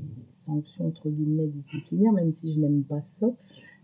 sanctions 0.45 0.87
entre 0.87 1.09
guillemets 1.09 1.49
disciplinaires, 1.49 2.13
même 2.13 2.33
si 2.33 2.53
je 2.53 2.61
n'aime 2.61 2.83
pas 2.85 3.03
ça. 3.21 3.27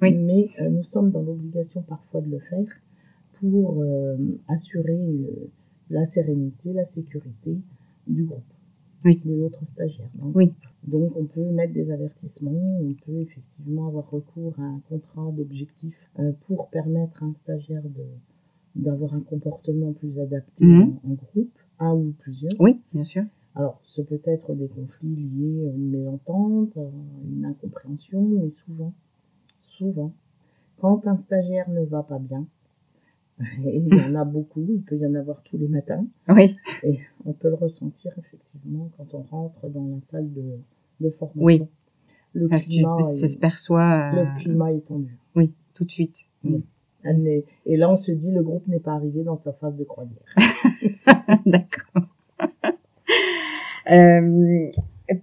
Oui. 0.01 0.15
Mais 0.15 0.51
nous 0.71 0.85
sommes 0.85 1.11
dans 1.11 1.23
l'obligation 1.23 1.83
parfois 1.83 2.21
de 2.21 2.31
le 2.31 2.39
faire 2.39 2.67
pour 3.41 3.85
assurer 4.49 5.27
la 5.91 6.05
sérénité, 6.05 6.73
la 6.73 6.85
sécurité 6.85 7.57
du 8.07 8.25
groupe, 8.25 8.53
oui. 9.05 9.21
des 9.25 9.41
autres 9.43 9.65
stagiaires. 9.67 10.11
Donc, 10.15 10.35
oui. 10.37 10.53
Donc 10.87 11.13
on 11.17 11.25
peut 11.25 11.51
mettre 11.51 11.73
des 11.73 11.91
avertissements, 11.91 12.81
on 12.81 12.95
peut 12.95 13.21
effectivement 13.21 13.89
avoir 13.89 14.11
recours 14.11 14.55
à 14.59 14.63
un 14.63 14.81
contrat 14.89 15.31
d'objectif 15.33 15.95
euh, 16.19 16.33
pour 16.47 16.69
permettre 16.69 17.23
à 17.23 17.27
un 17.27 17.33
stagiaire 17.33 17.83
de 17.83 18.05
d'avoir 18.77 19.13
un 19.13 19.21
comportement 19.21 19.93
plus 19.93 20.21
adapté 20.21 20.65
mhm. 20.65 20.99
en, 21.03 21.15
groupe, 21.15 21.59
un 21.81 21.95
ou 21.95 22.15
plusieurs. 22.17 22.53
Oui, 22.61 22.81
bien 22.93 23.03
sûr. 23.03 23.25
Alors, 23.57 23.81
ce 23.83 24.03
peut 24.03 24.21
être 24.25 24.55
des 24.55 24.69
conflits 24.69 25.17
liés 25.17 25.69
à 25.69 25.75
une 25.75 25.91
mésentente, 25.91 26.77
à 26.77 26.89
une 27.29 27.45
incompréhension, 27.45 28.23
mais 28.23 28.51
souvent, 28.51 28.93
souvent, 29.79 30.13
quand 30.81 31.07
un 31.07 31.17
stagiaire 31.17 31.69
ne 31.71 31.85
va 31.85 32.03
pas 32.03 32.19
bien, 32.19 32.47
et 33.65 33.77
il 33.77 33.95
y 33.95 34.01
en 34.01 34.15
a 34.17 34.25
beaucoup, 34.25 34.67
il 34.69 34.83
peut 34.83 34.97
y 34.97 35.07
en 35.07 35.15
avoir 35.15 35.43
tous 35.43 35.57
les 35.57 35.69
matins. 35.69 36.05
Oui. 36.29 36.57
Et 36.83 36.99
on 37.25 37.33
peut 37.33 37.49
le 37.49 37.55
ressentir 37.55 38.13
effectivement 38.19 38.91
quand 38.97 39.15
on 39.15 39.23
rentre 39.23 39.69
dans 39.69 39.87
la 39.87 40.01
salle 40.07 40.33
de, 40.33 40.59
de 41.01 41.11
formation. 41.11 41.43
Oui. 41.43 41.63
Le 42.35 42.49
climat, 42.49 43.01
ça 43.01 43.27
se 43.27 43.39
perçoit. 43.39 44.13
Le 44.13 44.21
euh, 44.21 44.37
climat 44.39 44.73
est 44.73 44.87
tendu. 44.87 45.17
Oui, 45.35 45.53
tout 45.75 45.85
de 45.85 45.91
suite. 45.91 46.29
Oui. 46.45 46.63
Et 47.65 47.77
là, 47.77 47.91
on 47.91 47.97
se 47.97 48.13
dit, 48.13 48.31
le 48.31 48.43
groupe 48.43 48.67
n'est 48.67 48.81
pas 48.81 48.93
arrivé 48.93 49.23
dans 49.23 49.39
sa 49.39 49.53
phase 49.53 49.77
de 49.77 49.85
croisière. 49.85 50.21
D'accord. 51.47 52.03
euh, 53.91 54.71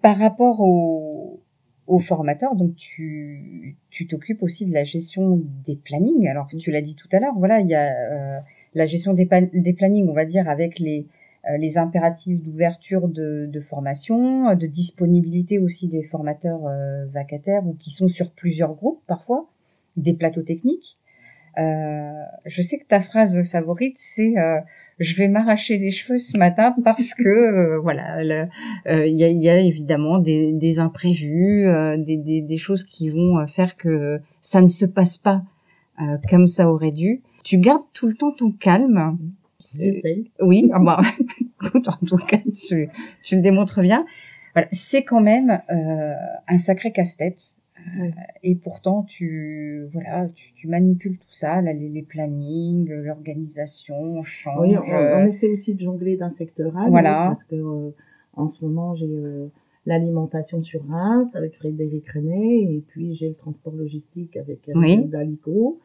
par 0.02 0.18
rapport 0.18 0.62
au, 0.62 1.42
aux 1.86 2.00
formateurs, 2.00 2.56
donc 2.56 2.76
tu 2.76 3.78
tu 3.96 4.08
t'occupes 4.08 4.44
aussi 4.44 4.66
de 4.66 4.74
la 4.74 4.84
gestion 4.84 5.42
des 5.66 5.78
plannings. 5.78 6.28
Alors 6.28 6.48
tu 6.48 6.70
l'as 6.70 6.82
dit 6.82 6.96
tout 6.96 7.08
à 7.14 7.20
l'heure, 7.20 7.34
voilà, 7.38 7.62
il 7.62 7.68
y 7.68 7.76
a 7.76 7.94
euh, 7.94 8.40
la 8.74 8.86
gestion 8.86 9.14
des, 9.14 9.26
plannings, 9.26 10.10
on 10.10 10.14
va 10.14 10.26
dire 10.26 10.50
avec 10.50 10.80
les 10.80 11.08
euh, 11.50 11.56
les 11.58 11.78
impératifs 11.78 12.42
d'ouverture 12.42 13.08
de, 13.08 13.62
formation, 13.62 14.54
de 14.54 14.68
disponibilité 14.68 15.60
aussi 15.60 15.88
des 15.88 16.04
formateurs 16.04 16.66
euh, 16.66 17.06
vacataires 17.06 17.66
ou 17.66 17.74
qui 17.76 17.90
sont 17.90 18.10
sur 18.10 18.32
plusieurs 18.32 18.74
groupes 18.74 19.02
parfois, 19.08 19.48
des 19.96 20.14
plateaux 20.14 20.44
techniques. 20.44 20.98
Je 21.58 22.62
sais 22.62 22.78
que 22.78 22.86
ta 22.86 23.00
phrase 23.00 23.48
favorite, 23.50 23.98
c'est 23.98 24.34
je 25.00 25.16
vais 25.16 25.28
m'arracher 25.28 25.78
les 25.78 25.92
cheveux 25.92 26.18
ce 26.18 26.38
matin 26.38 26.76
parce 26.84 27.14
que 27.14 27.28
euh, 27.28 27.80
voilà, 27.80 28.24
il 28.24 29.16
y, 29.16 29.24
a, 29.24 29.30
y, 29.30 29.50
a, 29.50 29.60
évidemment 29.60 30.20
des, 30.20 30.52
des 30.54 30.80
imprévus, 30.80 31.66
des, 31.98 32.18
des, 32.18 32.42
des, 32.42 32.58
choses 32.58 32.84
qui 32.84 33.10
vont 33.10 33.46
faire 33.48 33.78
que 33.78 34.20
ça 34.42 34.62
ne 34.62 34.68
se 34.68 34.86
passe 34.86 35.18
pas 35.18 35.44
comme 36.30 36.48
ça 36.48 36.70
aurait 36.70 36.92
dû. 36.92 37.22
Tu 37.44 37.58
gardes 37.58 37.84
tout 37.94 38.08
le 38.08 38.16
temps 38.16 38.32
ton 38.32 38.52
calme. 38.52 39.18
J'essaye. 39.78 40.32
Oui, 40.42 40.70
ah 40.74 40.80
bah, 40.80 41.02
en 41.74 42.06
tout 42.06 42.18
cas, 42.18 42.38
tu, 42.38 42.90
tu 43.24 43.36
le 43.36 43.42
démontres 43.42 43.82
bien. 43.82 44.06
Voilà, 44.54 44.68
c'est 44.72 45.04
quand 45.04 45.22
même 45.22 45.62
un 45.70 46.58
sacré 46.58 46.92
casse-tête 46.92 47.56
et 48.44 48.56
pourtant, 48.56 49.04
tu, 49.04 49.88
voilà, 49.94 50.28
tu, 50.34 50.54
tu, 50.54 50.68
manipules 50.68 51.18
tout 51.18 51.32
ça, 51.32 51.62
là, 51.62 51.74
les, 51.74 51.90
les 51.90 52.02
plannings, 52.02 52.90
l'organisation, 52.90 53.96
on 53.96 54.24
change. 54.24 54.60
Oui, 54.60 54.76
on, 54.78 55.26
essaie 55.26 55.50
aussi 55.50 55.76
de 55.76 55.82
jongler 55.82 56.18
d'un 56.18 56.30
secteur 56.30 56.78
à 56.78 56.90
voilà. 56.90 57.28
parce 57.28 57.44
que 57.44 57.56
euh, 57.56 57.92
en 58.34 58.50
ce 58.50 58.64
moment, 58.66 58.96
j'ai 58.96 59.08
euh, 59.08 59.48
l'alimentation 59.86 60.62
sur 60.64 60.86
Reims 60.88 61.36
avec 61.36 61.56
Frédéric 61.56 62.10
René, 62.10 62.76
et 62.76 62.84
puis 62.88 63.16
j'ai 63.16 63.30
le 63.30 63.36
transport 63.36 63.76
logistique 63.76 64.36
avec 64.38 64.70
oui. 64.74 65.06
Dalico. 65.06 65.80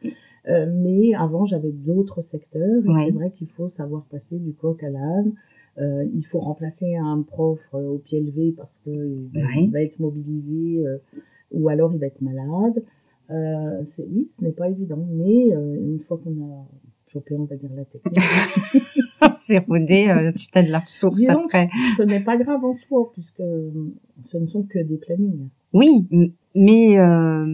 Euh, 0.47 0.65
mais 0.73 1.13
avant, 1.13 1.45
j'avais 1.45 1.71
d'autres 1.71 2.21
secteurs. 2.21 2.83
Et 2.83 3.05
c'est 3.05 3.11
vrai 3.11 3.31
qu'il 3.31 3.47
faut 3.49 3.69
savoir 3.69 4.03
passer 4.05 4.37
du 4.37 4.53
coq 4.53 4.83
à 4.83 4.89
l'âne. 4.89 5.33
Euh, 5.77 6.05
il 6.13 6.25
faut 6.25 6.39
remplacer 6.39 6.95
un 6.97 7.21
prof 7.21 7.59
au 7.73 7.99
pied 7.99 8.19
levé 8.19 8.53
parce 8.57 8.77
qu'il 8.79 9.29
oui. 9.33 9.67
va 9.69 9.81
être 9.81 9.99
mobilisé 9.99 10.83
ou 11.51 11.69
alors 11.69 11.93
il 11.93 11.99
va 11.99 12.07
être 12.07 12.21
malade. 12.21 12.83
Euh, 13.29 13.83
oui, 14.09 14.29
ce 14.37 14.43
n'est 14.43 14.51
pas 14.51 14.69
évident, 14.69 15.05
mais 15.09 15.53
euh, 15.53 15.75
une 15.79 15.99
fois 16.07 16.19
qu'on 16.23 16.31
a 16.31 16.65
chopé, 17.07 17.35
on 17.35 17.45
va 17.45 17.55
dire, 17.55 17.69
la 17.75 17.85
technique. 17.85 18.19
c'est 19.33 19.59
rodé, 19.59 20.09
euh, 20.09 20.31
tu 20.33 20.47
as 20.53 20.63
de 20.63 20.69
la 20.69 20.79
ressource 20.79 21.27
après. 21.27 21.67
Ce 21.97 22.03
n'est 22.03 22.23
pas 22.23 22.37
grave 22.37 22.63
en 22.63 22.73
soi, 22.73 23.11
puisque 23.13 23.43
ce 24.23 24.37
ne 24.37 24.45
sont 24.45 24.63
que 24.63 24.79
des 24.79 24.97
plannings. 24.97 25.49
Oui, 25.73 26.05
mais 26.53 26.99
euh, 26.99 27.45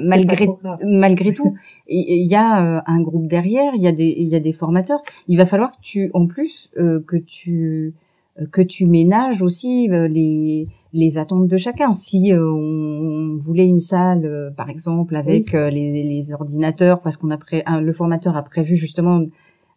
malgré 0.00 0.48
malgré 0.84 1.32
tout, 1.34 1.54
il 1.88 2.26
y 2.30 2.34
a 2.34 2.78
euh, 2.78 2.82
un 2.86 3.00
groupe 3.00 3.26
derrière, 3.26 3.72
il 3.74 3.82
y 3.82 3.86
a 3.86 3.92
des 3.92 4.14
il 4.16 4.28
y 4.28 4.34
a 4.34 4.40
des 4.40 4.52
formateurs. 4.52 5.02
Il 5.28 5.38
va 5.38 5.46
falloir 5.46 5.72
que 5.72 5.80
tu 5.80 6.10
en 6.12 6.26
plus 6.26 6.70
euh, 6.78 7.00
que 7.06 7.16
tu 7.16 7.94
que 8.52 8.60
tu 8.60 8.86
ménages 8.86 9.42
aussi 9.42 9.88
les 9.88 10.68
les 10.92 11.18
attentes 11.18 11.48
de 11.48 11.56
chacun. 11.56 11.90
Si 11.92 12.32
euh, 12.32 12.50
on 12.50 13.36
voulait 13.36 13.66
une 13.66 13.80
salle, 13.80 14.24
euh, 14.24 14.50
par 14.50 14.70
exemple, 14.70 15.16
avec 15.16 15.54
euh, 15.54 15.70
les, 15.70 16.02
les, 16.02 16.32
ordinateurs, 16.32 17.00
parce 17.00 17.16
qu'on 17.16 17.30
a 17.30 17.36
pré 17.36 17.62
le 17.80 17.92
formateur 17.92 18.36
a 18.36 18.42
prévu 18.42 18.76
justement 18.76 19.24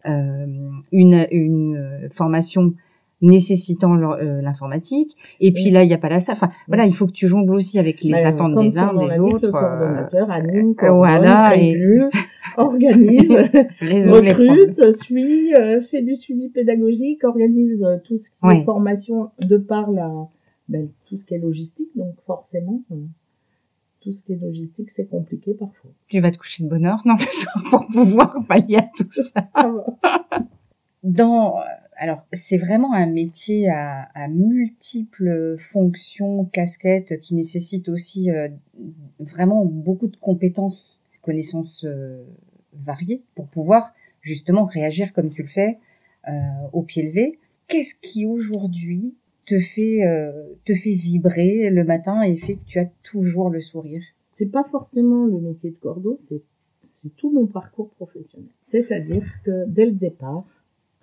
une, 0.03 1.27
une 1.31 2.09
formation 2.11 2.73
nécessitant 3.21 3.93
l'informatique. 3.93 5.15
Et 5.39 5.53
puis 5.53 5.69
là, 5.69 5.83
il 5.83 5.87
n'y 5.87 5.93
a 5.93 5.99
pas 5.99 6.09
la 6.09 6.21
salle. 6.21 6.35
Enfin, 6.37 6.49
voilà, 6.67 6.87
il 6.87 6.95
faut 6.95 7.05
que 7.05 7.11
tu 7.11 7.27
jongles 7.27 7.53
aussi 7.53 7.77
avec 7.77 8.01
les 8.01 8.25
attentes 8.25 8.55
des 8.55 8.79
uns, 8.79 8.93
des 8.95 9.19
autres. 9.19 9.45
Le 9.45 9.51
coordonnateur 9.51 10.31
anime, 10.31 10.73
voilà, 10.79 11.55
et... 11.55 11.77
organise, 12.57 13.31
recrute, 13.81 14.93
suit, 14.93 15.53
fait 15.91 16.01
du 16.01 16.15
suivi 16.15 16.49
pédagogique, 16.49 17.23
organise 17.23 17.85
tout 18.05 18.17
ce 18.17 18.29
qui 18.29 18.57
est 18.57 18.63
formation 18.63 19.29
de 19.47 19.57
par 19.57 19.91
la 19.91 20.09
ben, 20.71 20.89
tout 21.05 21.17
ce 21.17 21.25
qui 21.25 21.33
est 21.33 21.39
logistique, 21.39 21.89
donc 21.95 22.15
forcément, 22.25 22.81
euh, 22.91 22.95
tout 23.99 24.11
ce 24.11 24.23
qui 24.23 24.33
est 24.33 24.37
logistique, 24.37 24.89
c'est 24.89 25.05
compliqué 25.05 25.53
parfois. 25.53 25.91
Tu 26.07 26.19
vas 26.19 26.31
te 26.31 26.37
coucher 26.37 26.63
de 26.63 26.69
bonne 26.69 26.85
heure, 26.85 27.01
non, 27.05 27.15
pour 27.69 27.85
pouvoir 27.87 28.35
pallier 28.47 28.77
à 28.77 28.89
tout 28.97 29.11
ça. 29.11 29.49
Dans, 31.03 31.59
Alors, 31.95 32.25
c'est 32.31 32.57
vraiment 32.57 32.93
un 32.93 33.07
métier 33.07 33.69
à, 33.69 34.27
multiples 34.29 35.57
fonctions, 35.57 36.45
casquettes, 36.45 37.19
qui 37.19 37.35
nécessite 37.35 37.89
aussi 37.89 38.31
euh, 38.31 38.49
vraiment 39.19 39.65
beaucoup 39.65 40.07
de 40.07 40.17
compétences, 40.17 41.03
connaissances 41.21 41.85
euh, 41.85 42.23
variées 42.73 43.23
pour 43.35 43.47
pouvoir 43.47 43.93
justement 44.21 44.65
réagir 44.65 45.11
comme 45.13 45.31
tu 45.31 45.41
le 45.41 45.47
fais 45.47 45.79
euh, 46.27 46.31
au 46.71 46.83
pied 46.83 47.03
levé. 47.03 47.39
Qu'est-ce 47.67 47.95
qui 47.95 48.25
aujourd'hui 48.25 49.15
te 49.45 49.59
fait 49.59 50.01
te 50.65 50.73
fait 50.73 50.93
vibrer 50.93 51.69
le 51.69 51.83
matin 51.83 52.21
et 52.21 52.37
fait 52.37 52.55
que 52.55 52.65
tu 52.65 52.79
as 52.79 52.89
toujours 53.03 53.49
le 53.49 53.61
sourire 53.61 54.01
C'est 54.33 54.51
pas 54.51 54.63
forcément 54.63 55.25
le 55.25 55.39
métier 55.39 55.71
de 55.71 55.77
cordeau, 55.77 56.17
c'est 56.21 56.41
tout 57.17 57.31
mon 57.31 57.47
parcours 57.47 57.89
professionnel. 57.89 58.49
C'est-à-dire 58.67 59.25
que 59.43 59.65
dès 59.67 59.85
le 59.85 59.93
départ, 59.93 60.45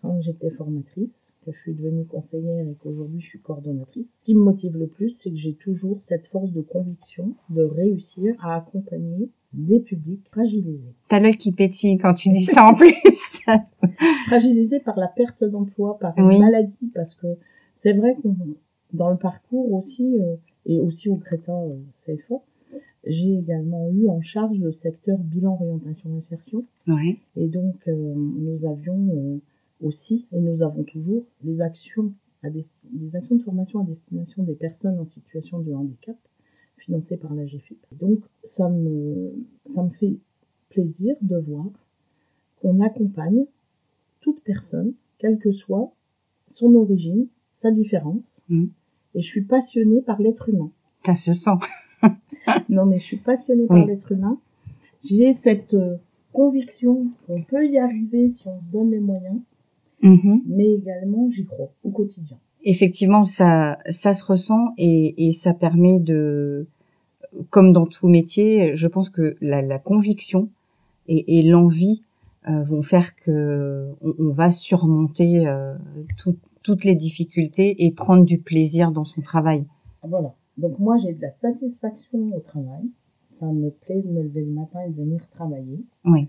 quand 0.00 0.20
j'étais 0.22 0.50
formatrice, 0.50 1.16
que 1.44 1.52
je 1.52 1.58
suis 1.60 1.74
devenue 1.74 2.04
conseillère 2.04 2.66
et 2.68 2.74
qu'aujourd'hui 2.82 3.20
je 3.20 3.26
suis 3.26 3.40
coordonnatrice, 3.40 4.06
ce 4.18 4.24
qui 4.24 4.34
me 4.34 4.42
motive 4.42 4.76
le 4.76 4.86
plus, 4.86 5.10
c'est 5.10 5.30
que 5.30 5.36
j'ai 5.36 5.54
toujours 5.54 6.00
cette 6.04 6.26
force 6.28 6.52
de 6.52 6.60
conviction 6.60 7.34
de 7.50 7.62
réussir 7.62 8.34
à 8.40 8.56
accompagner 8.56 9.30
des 9.52 9.80
publics 9.80 10.26
fragilisés. 10.30 10.94
T'as 11.08 11.20
l'œil 11.20 11.36
qui 11.36 11.52
pétille 11.52 11.96
quand 11.98 12.14
tu 12.14 12.30
dis 12.30 12.44
ça 12.44 12.64
en 12.66 12.74
plus. 12.76 12.94
fragilisés 14.26 14.80
par 14.80 14.98
la 14.98 15.08
perte 15.08 15.42
d'emploi, 15.42 15.98
par 15.98 16.16
une 16.18 16.38
maladie, 16.38 16.90
parce 16.94 17.14
que 17.14 17.26
c'est 17.78 17.92
vrai 17.92 18.16
que 18.16 18.28
dans 18.92 19.10
le 19.10 19.16
parcours 19.16 19.72
aussi, 19.72 20.18
euh, 20.20 20.34
et 20.66 20.80
aussi 20.80 21.08
au 21.08 21.16
Crétin 21.16 21.62
euh, 21.62 21.78
CFA, 22.04 22.42
j'ai 23.06 23.38
également 23.38 23.88
eu 23.90 24.08
en 24.08 24.20
charge 24.20 24.58
le 24.58 24.72
secteur 24.72 25.16
bilan 25.16 25.54
orientation 25.54 26.12
insertion. 26.16 26.64
Ouais. 26.88 27.20
Et 27.36 27.46
donc 27.46 27.76
euh, 27.86 27.92
nous 27.94 28.66
avions 28.66 29.08
euh, 29.14 29.38
aussi, 29.80 30.26
et 30.32 30.40
nous 30.40 30.62
avons 30.64 30.82
toujours, 30.82 31.24
des 31.42 31.60
actions, 31.60 32.12
à 32.42 32.50
des 32.50 32.64
actions 33.14 33.36
de 33.36 33.42
formation 33.42 33.80
à 33.80 33.84
destination 33.84 34.42
des 34.42 34.54
personnes 34.54 34.98
en 34.98 35.06
situation 35.06 35.60
de 35.60 35.72
handicap 35.72 36.16
financées 36.78 37.16
par 37.16 37.32
la 37.32 37.44
GFIP. 37.44 37.78
Donc 37.92 38.24
ça 38.42 38.68
me, 38.68 39.32
ça 39.72 39.84
me 39.84 39.90
fait 39.90 40.16
plaisir 40.68 41.14
de 41.22 41.36
voir 41.36 41.66
qu'on 42.60 42.80
accompagne 42.80 43.46
toute 44.20 44.42
personne, 44.42 44.94
quelle 45.18 45.38
que 45.38 45.52
soit 45.52 45.92
son 46.48 46.74
origine, 46.74 47.28
sa 47.58 47.70
différence. 47.70 48.40
Mmh. 48.48 48.66
Et 49.14 49.22
je 49.22 49.26
suis 49.26 49.42
passionnée 49.42 50.00
par 50.00 50.20
l'être 50.22 50.48
humain. 50.48 50.70
Ça 51.04 51.14
se 51.14 51.32
sent. 51.32 51.58
non, 52.68 52.86
mais 52.86 52.98
je 52.98 53.04
suis 53.04 53.16
passionnée 53.16 53.66
par 53.66 53.84
l'être 53.84 54.12
humain. 54.12 54.38
J'ai 55.04 55.32
cette 55.32 55.74
euh, 55.74 55.96
conviction 56.32 57.08
qu'on 57.26 57.42
peut 57.42 57.66
y 57.66 57.78
arriver 57.78 58.30
si 58.30 58.46
on 58.46 58.58
se 58.60 58.72
donne 58.72 58.90
les 58.90 59.00
moyens. 59.00 59.38
Mm-hmm. 60.02 60.42
Mais 60.46 60.72
également, 60.72 61.28
j'y 61.30 61.44
crois 61.44 61.72
au 61.82 61.90
quotidien. 61.90 62.38
Effectivement, 62.64 63.24
ça, 63.24 63.78
ça 63.88 64.14
se 64.14 64.24
ressent 64.24 64.72
et, 64.78 65.28
et 65.28 65.32
ça 65.32 65.52
permet 65.52 65.98
de, 65.98 66.66
comme 67.50 67.72
dans 67.72 67.86
tout 67.86 68.08
métier, 68.08 68.76
je 68.76 68.86
pense 68.86 69.10
que 69.10 69.36
la, 69.40 69.62
la 69.62 69.78
conviction 69.78 70.48
et, 71.08 71.38
et 71.38 71.42
l'envie 71.42 72.02
euh, 72.48 72.62
vont 72.62 72.82
faire 72.82 73.16
que 73.16 73.88
on, 74.00 74.14
on 74.18 74.30
va 74.30 74.50
surmonter 74.50 75.46
euh, 75.46 75.74
tout, 76.16 76.36
toutes 76.68 76.84
les 76.84 76.96
difficultés 76.96 77.86
et 77.86 77.92
prendre 77.92 78.26
du 78.26 78.36
plaisir 78.36 78.92
dans 78.92 79.06
son 79.06 79.22
travail. 79.22 79.64
Voilà. 80.02 80.34
Donc 80.58 80.78
moi, 80.78 80.98
j'ai 80.98 81.14
de 81.14 81.22
la 81.22 81.32
satisfaction 81.32 82.30
au 82.36 82.40
travail. 82.40 82.84
Ça 83.30 83.46
me 83.46 83.70
plaît 83.70 84.02
de 84.02 84.08
me 84.10 84.22
lever 84.22 84.42
le 84.42 84.52
matin 84.52 84.80
et 84.86 84.90
de 84.90 84.96
venir 84.96 85.26
travailler. 85.30 85.82
Oui. 86.04 86.28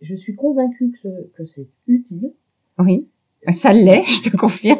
Je 0.00 0.14
suis 0.14 0.36
convaincue 0.36 0.92
que, 1.02 1.08
que 1.34 1.44
c'est 1.44 1.66
utile. 1.88 2.30
Oui. 2.78 3.08
Ça 3.50 3.72
l'est, 3.72 4.04
je 4.04 4.30
te 4.30 4.36
confirme. 4.36 4.78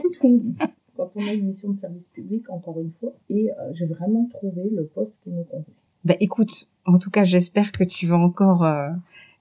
Quand 0.97 1.11
on 1.17 1.27
a 1.27 1.33
une 1.33 1.47
mission 1.47 1.71
de 1.73 1.77
service 1.77 2.07
public, 2.07 2.49
encore 2.49 2.79
une 2.79 2.93
fois, 3.01 3.13
et 3.31 3.51
euh, 3.51 3.73
j'ai 3.73 3.87
vraiment 3.87 4.29
trouvé 4.31 4.71
le 4.71 4.85
poste 4.85 5.19
qui 5.25 5.31
me 5.31 5.43
convient. 5.43 5.75
Ben 6.05 6.17
écoute, 6.21 6.69
en 6.87 6.99
tout 6.99 7.11
cas, 7.11 7.25
j'espère 7.25 7.73
que 7.73 7.83
tu 7.83 8.07
vas 8.07 8.19
encore 8.19 8.65
euh, 8.65 8.91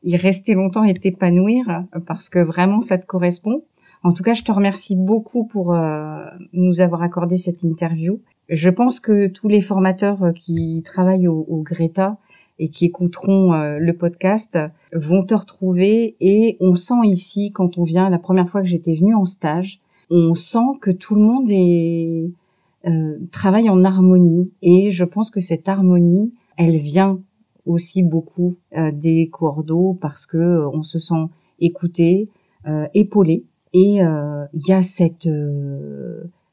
y 0.01 0.17
rester 0.17 0.55
longtemps 0.55 0.83
et 0.83 0.95
t'épanouir 0.95 1.85
parce 2.07 2.27
que 2.27 2.39
vraiment 2.39 2.81
ça 2.81 2.97
te 2.97 3.05
correspond. 3.05 3.61
En 4.03 4.13
tout 4.13 4.23
cas, 4.23 4.33
je 4.33 4.43
te 4.43 4.51
remercie 4.51 4.95
beaucoup 4.95 5.45
pour 5.45 5.73
euh, 5.73 6.23
nous 6.53 6.81
avoir 6.81 7.01
accordé 7.01 7.37
cette 7.37 7.63
interview. 7.63 8.21
Je 8.47 8.69
pense 8.69 8.99
que 8.99 9.27
tous 9.27 9.47
les 9.47 9.61
formateurs 9.61 10.23
euh, 10.23 10.31
qui 10.31 10.81
travaillent 10.85 11.27
au, 11.27 11.45
au 11.49 11.61
Greta 11.61 12.17
et 12.59 12.69
qui 12.69 12.85
écouteront 12.85 13.53
euh, 13.53 13.79
le 13.79 13.93
podcast 13.93 14.59
vont 14.93 15.23
te 15.23 15.33
retrouver 15.33 16.15
et 16.19 16.57
on 16.59 16.75
sent 16.75 17.05
ici 17.05 17.51
quand 17.51 17.77
on 17.77 17.83
vient 17.83 18.09
la 18.09 18.19
première 18.19 18.49
fois 18.49 18.61
que 18.61 18.67
j'étais 18.67 18.95
venue 18.95 19.15
en 19.15 19.25
stage, 19.25 19.79
on 20.11 20.35
sent 20.35 20.77
que 20.81 20.91
tout 20.91 21.15
le 21.15 21.21
monde 21.21 21.49
est 21.49 22.29
euh, 22.85 23.17
travaille 23.31 23.69
en 23.69 23.83
harmonie 23.83 24.51
et 24.61 24.91
je 24.91 25.05
pense 25.05 25.31
que 25.31 25.39
cette 25.39 25.67
harmonie, 25.67 26.33
elle 26.57 26.77
vient 26.77 27.19
aussi 27.65 28.03
beaucoup 28.03 28.55
euh, 28.77 28.91
des 28.91 29.29
cordeaux 29.29 29.97
parce 29.99 30.25
que 30.25 30.65
on 30.73 30.83
se 30.83 30.99
sent 30.99 31.25
écouté, 31.59 32.29
épaulé 32.93 33.43
et 33.73 33.99
il 34.53 34.67
y 34.67 34.73
a 34.73 34.81
cette 34.81 35.27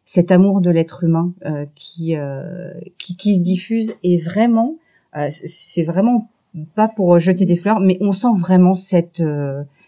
cet 0.07 0.31
amour 0.31 0.61
de 0.61 0.71
l'être 0.71 1.05
humain 1.05 1.33
euh, 1.45 1.67
qui, 1.75 2.17
euh, 2.17 2.73
qui, 2.97 3.17
qui 3.17 3.35
se 3.35 3.41
diffuse. 3.41 3.93
Et 4.03 4.17
vraiment 4.17 4.77
euh, 5.17 5.27
c'est 5.31 5.83
vraiment 5.83 6.31
pas 6.75 6.89
pour 6.89 7.19
jeter 7.19 7.45
des 7.45 7.57
fleurs 7.57 7.81
mais 7.81 7.99
on 8.01 8.13
sent 8.13 8.35
vraiment 8.37 8.75
cette 8.75 9.23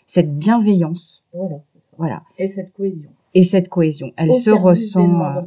cette 0.06 0.36
bienveillance. 0.36 1.24
Voilà 1.32 1.60
voilà. 1.96 2.22
Et 2.38 2.48
cette 2.48 2.72
cohésion. 2.74 3.10
Et 3.34 3.42
cette 3.42 3.68
cohésion. 3.68 4.12
Elle 4.16 4.32
se 4.32 4.50
ressent 4.50 5.44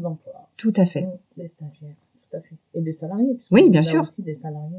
tout 0.57 0.73
à 0.75 0.83
fait. 0.83 1.07
Les 1.37 1.47
stagiaires 1.47 1.95
tout 2.29 2.37
à 2.37 2.41
fait. 2.41 2.55
Et 2.73 2.81
des 2.81 2.93
salariés 2.93 3.37
oui 3.51 3.69
bien 3.69 3.81
sûr. 3.81 4.01
aussi 4.01 4.23
des 4.23 4.35
salariés 4.35 4.77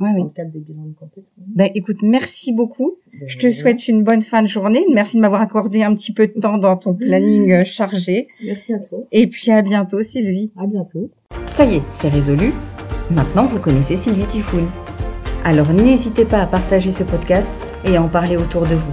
ouais, 0.00 0.12
dans 0.14 0.24
le 0.24 0.30
cadre 0.30 0.50
des 0.50 0.60
bilans 0.60 0.86
de 0.86 0.94
compétences. 0.94 1.24
Ben, 1.36 1.70
écoute, 1.74 1.98
merci 2.02 2.52
beaucoup. 2.52 2.96
Je 3.26 3.38
te 3.38 3.50
souhaite 3.50 3.86
une 3.88 4.02
bonne 4.02 4.22
fin 4.22 4.42
de 4.42 4.48
journée. 4.48 4.84
Merci 4.92 5.16
de 5.16 5.22
m'avoir 5.22 5.42
accordé 5.42 5.82
un 5.82 5.94
petit 5.94 6.12
peu 6.12 6.26
de 6.26 6.40
temps 6.40 6.58
dans 6.58 6.76
ton 6.76 6.94
planning 6.94 7.52
euh, 7.52 7.64
chargé. 7.64 8.28
Merci 8.44 8.72
à 8.72 8.78
toi. 8.78 9.06
Et 9.12 9.26
puis 9.26 9.50
à 9.50 9.62
bientôt, 9.62 10.02
Sylvie. 10.02 10.50
À 10.56 10.66
bientôt. 10.66 11.10
Ça 11.48 11.64
y 11.64 11.76
est, 11.76 11.82
c'est 11.90 12.08
résolu. 12.08 12.52
Maintenant, 13.10 13.44
vous 13.44 13.60
connaissez 13.60 13.96
Sylvie 13.96 14.26
Tifoun. 14.26 14.66
Alors 15.44 15.72
n'hésitez 15.72 16.24
pas 16.24 16.40
à 16.40 16.46
partager 16.46 16.92
ce 16.92 17.02
podcast 17.02 17.50
et 17.84 17.96
à 17.96 18.02
en 18.02 18.08
parler 18.08 18.36
autour 18.36 18.62
de 18.62 18.74
vous. 18.74 18.92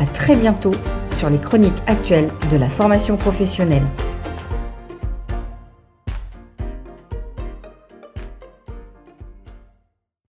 À 0.00 0.06
très 0.06 0.36
bientôt 0.36 0.72
sur 1.12 1.30
les 1.30 1.38
chroniques 1.38 1.82
actuelles 1.86 2.28
de 2.50 2.56
la 2.56 2.68
formation 2.68 3.16
professionnelle. 3.16 3.82